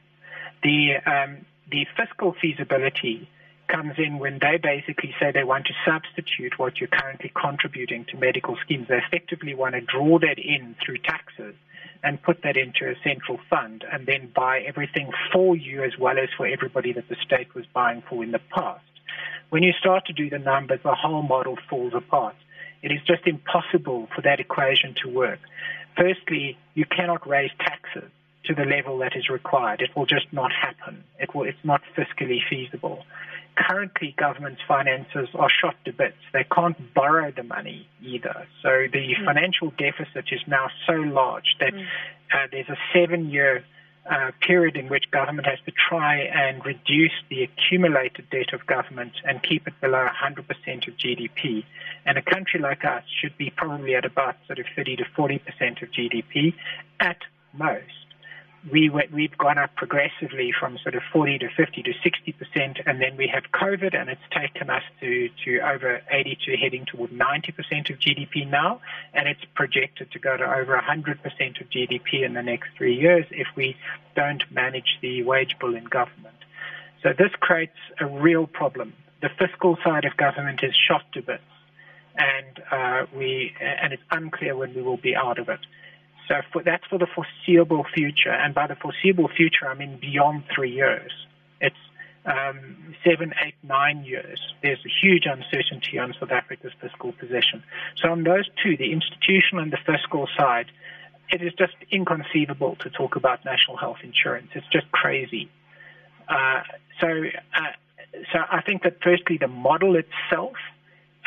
The, 0.63 0.95
um, 1.05 1.45
the 1.71 1.87
fiscal 1.97 2.35
feasibility 2.41 3.29
comes 3.69 3.95
in 3.99 4.19
when 4.19 4.39
they 4.41 4.59
basically 4.63 5.15
say 5.21 5.31
they 5.31 5.45
want 5.45 5.67
to 5.67 5.75
substitute 5.85 6.59
what 6.59 6.81
you're 6.81 6.89
currently 6.89 7.31
contributing 7.35 8.07
to 8.11 8.17
medical 8.17 8.57
schemes. 8.65 8.89
They 8.89 8.97
effectively 8.97 9.55
want 9.55 9.75
to 9.75 9.83
draw 9.83 10.19
that 10.21 10.39
in 10.39 10.75
through 10.85 10.99
taxes 10.99 11.55
and 12.03 12.23
put 12.23 12.43
that 12.43 12.57
into 12.57 12.89
a 12.89 12.95
central 13.03 13.39
fund 13.49 13.85
and 13.91 14.07
then 14.07 14.31
buy 14.35 14.61
everything 14.61 15.11
for 15.33 15.57
you 15.57 15.83
as 15.83 15.93
well 15.99 16.19
as 16.19 16.29
for 16.37 16.47
everybody 16.47 16.93
that 16.93 17.09
the 17.09 17.17
state 17.25 17.55
was 17.55 17.65
buying 17.73 18.03
for 18.09 18.23
in 18.23 18.31
the 18.31 18.41
past. 18.55 18.85
When 19.51 19.63
you 19.63 19.73
start 19.79 20.07
to 20.07 20.13
do 20.13 20.29
the 20.29 20.39
numbers, 20.39 20.81
the 20.83 20.95
whole 20.95 21.23
model 21.23 21.57
falls 21.69 21.93
apart. 21.95 22.37
It 22.83 22.93
is 22.93 23.01
just 23.07 23.27
impossible 23.27 24.09
for 24.15 24.21
that 24.23 24.41
equation 24.41 24.95
to 25.03 25.09
work. 25.09 25.41
Firstly, 25.97 26.57
you 26.75 26.85
cannot 26.85 27.27
raise 27.27 27.51
taxes 27.59 28.11
to 28.47 28.55
the 28.55 28.65
level 28.65 28.99
that 28.99 29.13
is 29.17 29.29
required. 29.29 29.81
It 29.81 29.91
will 29.97 30.07
just 30.07 30.27
not 30.33 30.51
happen. 30.53 31.05
It 31.19 31.35
will, 31.35 31.45
it's 31.45 31.65
not 31.65 31.81
fiscally 31.97 32.39
feasible. 32.49 33.05
Currently, 33.57 34.15
government's 34.19 34.61
finances 34.67 35.29
are 35.35 35.49
shot 35.49 35.77
to 35.85 35.93
bits. 35.93 36.17
They 36.33 36.45
can't 36.55 36.77
borrow 36.95 37.31
the 37.31 37.45
money 37.45 37.89
either. 38.03 38.47
So 38.63 38.87
the 38.93 39.15
mm. 39.15 39.25
financial 39.25 39.71
deficit 39.79 40.27
is 40.33 40.41
now 40.47 40.67
so 40.87 40.95
large 40.95 41.57
that 41.61 41.73
mm. 41.73 41.85
uh, 42.33 42.49
there's 42.51 42.69
a 42.69 42.77
seven 42.93 43.31
year 43.31 43.65
uh, 44.11 44.31
period 44.41 44.77
in 44.77 44.89
which 44.89 45.11
government 45.11 45.47
has 45.47 45.59
to 45.65 45.73
try 45.73 46.19
and 46.19 46.65
reduce 46.65 47.13
the 47.31 47.43
accumulated 47.43 48.29
debt 48.31 48.53
of 48.53 48.67
government 48.67 49.13
and 49.25 49.43
keep 49.43 49.67
it 49.67 49.75
below 49.81 50.07
100% 50.07 50.39
of 50.89 50.97
GDP. 50.97 51.65
And 52.05 52.19
a 52.19 52.23
country 52.23 52.61
like 52.61 52.85
us 52.85 53.03
should 53.21 53.37
be 53.39 53.51
probably 53.57 53.95
at 53.95 54.05
about 54.05 54.37
sort 54.47 54.59
of 54.59 54.67
30 54.77 54.97
to 54.97 55.05
40% 55.17 55.83
of 55.83 55.91
GDP 55.91 56.55
at 57.01 57.19
most 57.55 58.04
we 58.71 58.89
we've 59.13 59.37
gone 59.37 59.59
up 59.59 59.75
progressively 59.77 60.53
from 60.59 60.79
sort 60.79 60.95
of 60.95 61.03
40 61.13 61.39
to 61.39 61.49
50 61.55 61.83
to 61.83 61.93
60 62.03 62.33
percent, 62.33 62.79
and 62.87 63.01
then 63.01 63.17
we 63.17 63.27
have 63.29 63.45
COVID, 63.53 63.95
and 63.95 64.09
it's 64.09 64.23
taken 64.31 64.71
us 64.71 64.83
to 65.01 65.29
to 65.45 65.59
over 65.61 66.01
80 66.11 66.39
to 66.47 66.57
heading 66.57 66.87
toward 66.87 67.13
90 67.13 67.53
percent 67.53 67.91
of 67.91 67.99
GDP 67.99 68.49
now, 68.49 68.81
and 69.13 69.29
it's 69.29 69.45
projected 69.55 70.11
to 70.13 70.19
go 70.19 70.37
to 70.37 70.45
over 70.45 70.75
100 70.75 71.23
percent 71.23 71.61
of 71.61 71.69
GDP 71.69 72.25
in 72.25 72.35
the 72.35 72.43
next 72.43 72.71
three 72.77 72.95
years 72.95 73.27
if 73.31 73.49
we 73.55 73.77
don't 74.17 74.51
manage 74.51 74.99
the 75.03 75.23
wage 75.23 75.57
bill 75.61 75.75
in 75.75 75.85
government. 75.85 76.37
So 77.03 77.11
this 77.17 77.33
creates 77.39 77.77
a 78.01 78.07
real 78.07 78.47
problem. 78.47 78.95
The 79.21 79.29
fiscal 79.39 79.77
side 79.85 80.07
of 80.07 80.17
government 80.17 80.61
is 80.63 80.75
shot 80.75 81.05
to 81.13 81.23
bits, 81.23 81.43
and 82.17 82.63
uh, 82.71 83.07
we 83.15 83.55
and 83.61 83.93
it's 83.93 84.03
unclear 84.11 84.57
when 84.57 84.75
we 84.75 84.81
will 84.81 84.97
be 84.97 85.15
out 85.15 85.39
of 85.39 85.51
it. 85.51 85.61
So 86.29 86.37
for, 86.53 86.63
that's 86.63 86.85
for 86.87 86.99
the 86.99 87.07
foreseeable 87.07 87.85
future, 87.95 88.33
and 88.33 88.55
by 88.55 88.67
the 88.67 88.77
foreseeable 88.77 89.29
future, 89.29 89.69
I 89.69 89.75
mean 89.75 89.99
beyond 90.01 90.45
three 90.55 90.71
years. 90.71 91.13
It's 91.61 91.77
um, 92.25 92.95
seven, 93.05 93.35
eight, 93.45 93.55
nine 93.63 94.05
years. 94.05 94.41
There's 94.63 94.79
a 94.85 94.89
huge 95.03 95.27
uncertainty 95.27 95.99
on 95.99 96.15
South 96.19 96.31
Africa's 96.31 96.73
fiscal 96.81 97.13
position. 97.13 97.63
So 97.97 98.11
on 98.11 98.25
those 98.25 98.49
two, 98.63 98.77
the 98.77 98.93
institutional 98.93 99.63
and 99.63 99.73
the 99.73 99.79
fiscal 99.85 100.27
side, 100.39 100.67
it 101.31 101.43
is 101.43 101.53
just 101.55 101.75
inconceivable 101.91 102.77
to 102.77 102.91
talk 102.91 103.17
about 103.17 103.45
national 103.45 103.77
health 103.77 103.99
insurance. 104.03 104.49
It's 104.55 104.67
just 104.73 104.91
crazy. 104.93 105.51
Uh, 106.29 106.63
so, 107.01 107.09
uh, 107.55 107.61
so 108.33 108.39
I 108.51 108.63
think 108.63 108.83
that 108.83 108.99
firstly, 109.03 109.37
the 109.39 109.49
model 109.49 109.97
itself 109.97 110.57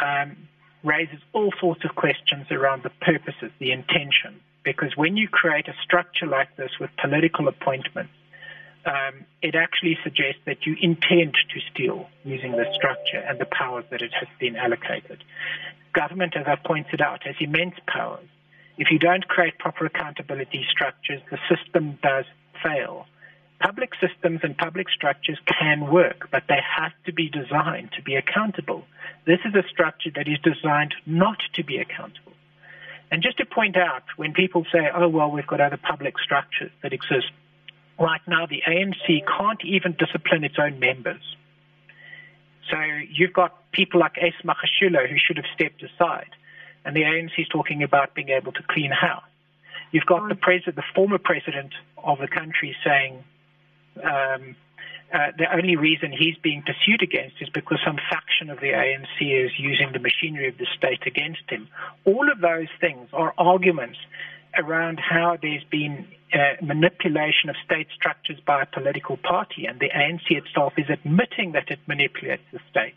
um, 0.04 0.38
raises 0.84 1.20
all 1.34 1.52
sorts 1.60 1.84
of 1.84 1.96
questions 1.96 2.48
around 2.52 2.84
the 2.84 2.90
purposes, 2.90 3.52
the 3.60 3.72
intention. 3.72 4.40
Because 4.67 4.97
when 4.97 5.15
you 5.15 5.30
create 5.30 5.69
a 5.69 5.75
structure 5.82 6.25
like 6.27 6.58
this 6.58 6.71
with 6.77 6.89
political 7.01 7.47
appointments, 7.47 8.12
um, 8.86 9.23
it 9.41 9.56
actually 9.56 9.97
suggests 10.03 10.41
that 10.45 10.65
you 10.65 10.75
intend 10.82 11.36
to 11.53 11.60
steal 11.71 12.10
using 12.25 12.51
the 12.51 12.65
structure 12.73 13.23
and 13.25 13.39
the 13.39 13.45
powers 13.45 13.86
that 13.91 14.01
it 14.01 14.12
has 14.19 14.27
been 14.41 14.58
allocated. 14.58 15.23
Government, 15.93 16.36
as 16.36 16.47
I 16.47 16.58
pointed 16.58 16.99
out, 16.99 17.23
has 17.23 17.36
immense 17.39 17.75
powers. 17.88 18.27
If 18.77 18.91
you 18.91 18.99
don't 18.99 19.25
create 19.30 19.58
proper 19.58 19.86
accountability 19.86 20.65
structures, 20.69 21.21
the 21.32 21.39
system 21.47 21.97
does 22.03 22.25
fail. 22.62 23.06
Public 23.62 23.91
systems 24.01 24.41
and 24.43 24.58
public 24.58 24.89
structures 24.89 25.39
can 25.47 25.89
work, 25.89 26.27
but 26.30 26.43
they 26.49 26.60
have 26.77 26.91
to 27.06 27.13
be 27.13 27.30
designed 27.30 27.91
to 27.95 28.01
be 28.01 28.15
accountable. 28.15 28.84
This 29.25 29.39
is 29.45 29.56
a 29.56 29.65
structure 29.69 30.12
that 30.17 30.27
is 30.27 30.39
designed 30.43 30.93
not 31.06 31.39
to 31.53 31.63
be 31.63 31.77
accountable. 31.77 32.34
And 33.10 33.24
just 33.24 33.38
to 33.38 33.46
point 33.46 33.78
out, 33.78 34.04
when 34.17 34.34
people 34.34 34.65
say, 34.72 34.89
oh, 34.93 35.08
well, 35.08 35.32
we've 35.32 35.48
got 35.48 35.62
other 35.62 35.78
public 35.78 36.20
structures 36.20 36.72
that 36.84 36.93
exist, 36.93 37.32
right 38.00 38.22
now 38.28 38.46
the 38.46 38.62
ANC 38.67 39.26
can't 39.26 39.63
even 39.63 39.96
discipline 39.98 40.43
its 40.43 40.56
own 40.60 40.80
members. 40.80 41.22
So 42.70 42.78
you've 43.10 43.34
got 43.34 43.72
people 43.72 44.00
like 44.00 44.17
Ace 44.17 44.34
Magashule 44.43 45.10
who 45.10 45.17
should 45.17 45.38
have 45.38 45.46
stepped 45.56 45.82
aside, 45.84 46.32
and 46.84 46.96
the 46.96 47.04
ANC 47.04 47.32
is 47.38 47.48
talking 47.48 47.82
about 47.82 48.13
being 48.13 48.30
able 48.30 48.52
to 48.52 48.63
clean 48.67 48.91
house. 48.91 49.24
You've 49.91 50.06
got 50.06 50.28
the 50.28 50.36
president, 50.36 50.76
the 50.76 50.84
former 50.93 51.17
president 51.17 51.74
of 51.98 52.20
the 52.20 52.28
country, 52.28 52.76
saying 52.84 53.24
um, 54.04 54.56
uh, 55.13 55.32
the 55.38 55.46
only 55.56 55.76
reason 55.76 56.12
he's 56.12 56.36
being 56.41 56.62
pursued 56.63 57.02
against 57.02 57.36
is 57.41 57.50
because 57.50 57.80
some 57.86 57.98
faction 58.10 58.50
of 58.50 58.60
the 58.60 58.72
ANC 58.72 59.22
is 59.22 59.52
using 59.58 59.91
the 59.93 60.00
machinery 60.00 60.50
of 60.50 60.58
the 60.58 60.67
state 60.78 61.04
against 61.06 61.50
him. 61.50 61.67
All 62.06 62.30
of 62.30 62.41
those 62.41 62.67
things 62.82 63.10
are 63.13 63.34
arguments 63.38 63.98
around 64.58 65.00
how 65.00 65.38
there's 65.41 65.63
been 65.65 66.08
uh, 66.34 66.56
manipulation 66.62 67.50
of 67.50 67.56
state 67.63 67.88
structures 67.96 68.39
by 68.46 68.63
a 68.63 68.65
political 68.65 69.17
party, 69.17 69.65
and 69.65 69.80
the 69.80 69.89
ANC 69.89 70.30
itself 70.30 70.74
is 70.78 70.89
admitting 70.89 71.54
that 71.54 71.70
it 71.70 71.80
manipulates 71.88 72.43
the 72.52 72.60
state. 72.70 72.96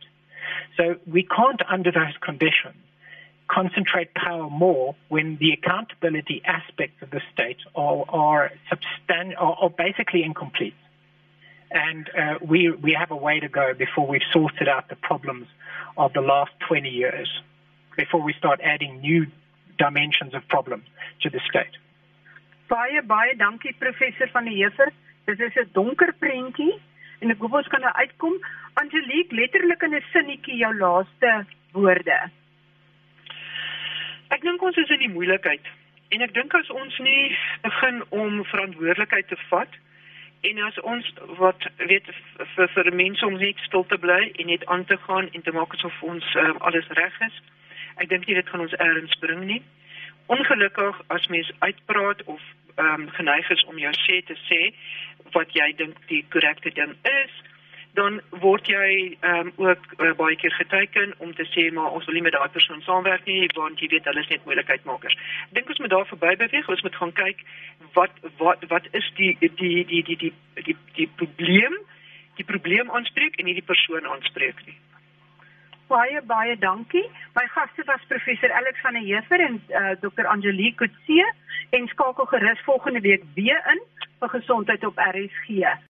So 0.76 0.96
we 1.06 1.22
can't, 1.22 1.60
under 1.68 1.92
those 1.92 2.16
conditions, 2.20 2.76
concentrate 3.48 4.14
power 4.14 4.48
more 4.48 4.94
when 5.08 5.36
the 5.38 5.52
accountability 5.52 6.42
aspects 6.44 7.02
of 7.02 7.10
the 7.10 7.20
state 7.32 7.58
are 7.74 8.04
are, 8.08 8.52
substan- 8.70 9.34
are, 9.36 9.56
are 9.60 9.70
basically 9.70 10.22
incomplete. 10.22 10.74
And 11.70 12.10
uh, 12.18 12.34
we 12.42 12.70
we 12.70 12.92
have 12.98 13.10
a 13.10 13.16
way 13.16 13.38
to 13.40 13.48
go 13.48 13.74
before 13.74 14.06
we've 14.06 14.28
sorted 14.32 14.68
out 14.68 14.88
the 14.88 14.96
problems 14.96 15.46
of 15.96 16.12
the 16.12 16.20
last 16.20 16.50
20 16.66 16.88
years, 16.88 17.28
before 17.96 18.22
we 18.22 18.32
start 18.32 18.60
adding 18.62 19.00
new 19.00 19.26
dimensions 19.78 20.34
of 20.34 20.42
problems 20.48 20.84
to 21.22 21.30
the 21.30 21.40
state. 21.48 21.76
Baie 22.68 23.02
baie 23.02 23.36
dankie 23.36 23.74
professor 23.78 24.28
van 24.32 24.44
der 24.44 24.52
Heever. 24.52 24.90
Dit 25.26 25.40
is 25.40 25.54
'n 25.54 25.70
donker 25.72 26.12
prentjie 26.18 26.74
en 27.20 27.30
ek 27.30 27.38
hoop 27.38 27.52
ons 27.52 27.68
kan 27.68 27.84
uitkom. 27.84 28.34
Angelique, 28.74 29.32
letterlik 29.32 29.82
in 29.82 29.94
'n 29.94 30.04
sinnetjie 30.12 30.56
jou 30.56 30.74
laaste 30.74 31.46
woorde. 31.72 32.30
Ek 34.30 34.40
dink 34.40 34.62
ons 34.62 34.76
is 34.76 34.90
in 34.90 34.98
die 34.98 35.14
moeilikheid 35.16 35.64
en 36.08 36.22
ek 36.22 36.34
dink 36.34 36.54
as 36.54 36.70
ons 36.70 36.98
nie 36.98 37.36
begin 37.62 38.02
om 38.08 38.44
verantwoordelikheid 38.44 39.28
te 39.28 39.36
vat 39.50 39.68
en 40.40 40.62
as 40.64 40.80
ons 40.80 41.12
wat 41.38 41.66
weet 41.76 42.06
vir 42.54 42.68
vir 42.74 42.94
mense 42.94 43.26
om 43.26 43.36
net 43.40 43.58
stil 43.66 43.84
te 43.88 43.98
bly 43.98 44.20
en 44.30 44.46
net 44.46 44.64
aan 44.66 44.84
te 44.84 44.96
gaan 45.06 45.28
en 45.32 45.42
te 45.42 45.52
maak 45.52 45.74
asof 45.76 46.02
ons 46.02 46.34
uh, 46.34 46.54
alles 46.68 46.88
reg 47.00 47.20
is. 47.26 47.36
Ek 47.96 48.08
dink 48.08 48.26
nie 48.26 48.38
dit 48.38 48.48
gaan 48.48 48.64
ons 48.64 48.76
eers 48.78 49.18
bring 49.20 49.44
nie. 49.44 49.60
Ongelukkig 50.32 51.02
as 51.06 51.28
mens 51.34 51.52
uitpraat 51.58 52.24
of 52.24 52.40
ehm 52.76 53.02
um, 53.02 53.08
geneig 53.18 53.50
is 53.50 53.64
om 53.68 53.78
jou 53.78 53.92
sê 54.06 54.20
te 54.24 54.36
sê 54.46 54.60
wat 55.34 55.52
jy 55.52 55.66
dink 55.76 55.98
die 56.08 56.24
korrekte 56.32 56.70
ding 56.74 56.94
is, 57.04 57.32
dan 57.94 58.20
word 58.42 58.68
jy 58.70 59.16
ehm 59.20 59.50
um, 59.50 59.52
ook 59.66 59.86
uh, 59.98 60.12
baie 60.16 60.36
keer 60.36 60.52
geteken 60.52 61.14
om 61.18 61.34
te 61.34 61.46
sê 61.50 61.70
maar 61.74 61.90
ons 61.90 62.04
wil 62.06 62.14
nie 62.14 62.22
met 62.22 62.36
daai 62.36 62.48
persoon 62.48 62.82
saamwerk 62.86 63.24
nie 63.26 63.48
want 63.56 63.80
jy 63.82 63.88
weet 63.90 64.04
hulle 64.04 64.22
is 64.22 64.30
net 64.30 64.44
moeilikheidmakers. 64.44 65.16
Dink 65.50 65.68
ons 65.68 65.82
moet 65.82 65.90
daar 65.90 66.06
verby 66.06 66.36
beweeg, 66.44 66.68
ons 66.68 66.84
moet 66.86 67.00
gaan 67.00 67.12
kyk 67.22 67.42
wat 67.98 68.22
wat 68.42 68.62
wat 68.68 68.86
is 68.92 69.10
die 69.16 69.32
die 69.40 69.50
die 69.56 69.84
die 69.84 70.04
die 70.04 70.18
die, 70.20 70.34
die, 70.68 70.76
die 71.00 71.08
probleem, 71.16 71.74
die 72.38 72.46
probleem 72.52 72.90
aanspreek 72.90 73.36
en 73.38 73.50
nie 73.50 73.58
die 73.58 73.68
persoon 73.72 74.06
aanspreek 74.06 74.62
nie. 74.66 74.78
Baie 75.90 76.22
baie 76.22 76.54
dankie. 76.58 77.06
My 77.34 77.46
gaste 77.50 77.82
was 77.90 78.06
professor 78.06 78.52
Alex 78.54 78.80
van 78.86 78.94
der 78.94 79.02
Heever 79.02 79.40
en 79.48 79.62
uh, 79.68 79.94
Dr. 79.98 80.26
Angelique 80.30 80.86
Kutse 80.86 81.32
en 81.74 81.90
skakel 81.90 82.30
gerus 82.30 82.62
volgende 82.64 83.00
week 83.00 83.24
weer 83.34 83.62
in 83.74 83.82
vir 84.20 84.36
gesondheid 84.38 84.84
op 84.86 84.98
RSG. 85.10 85.89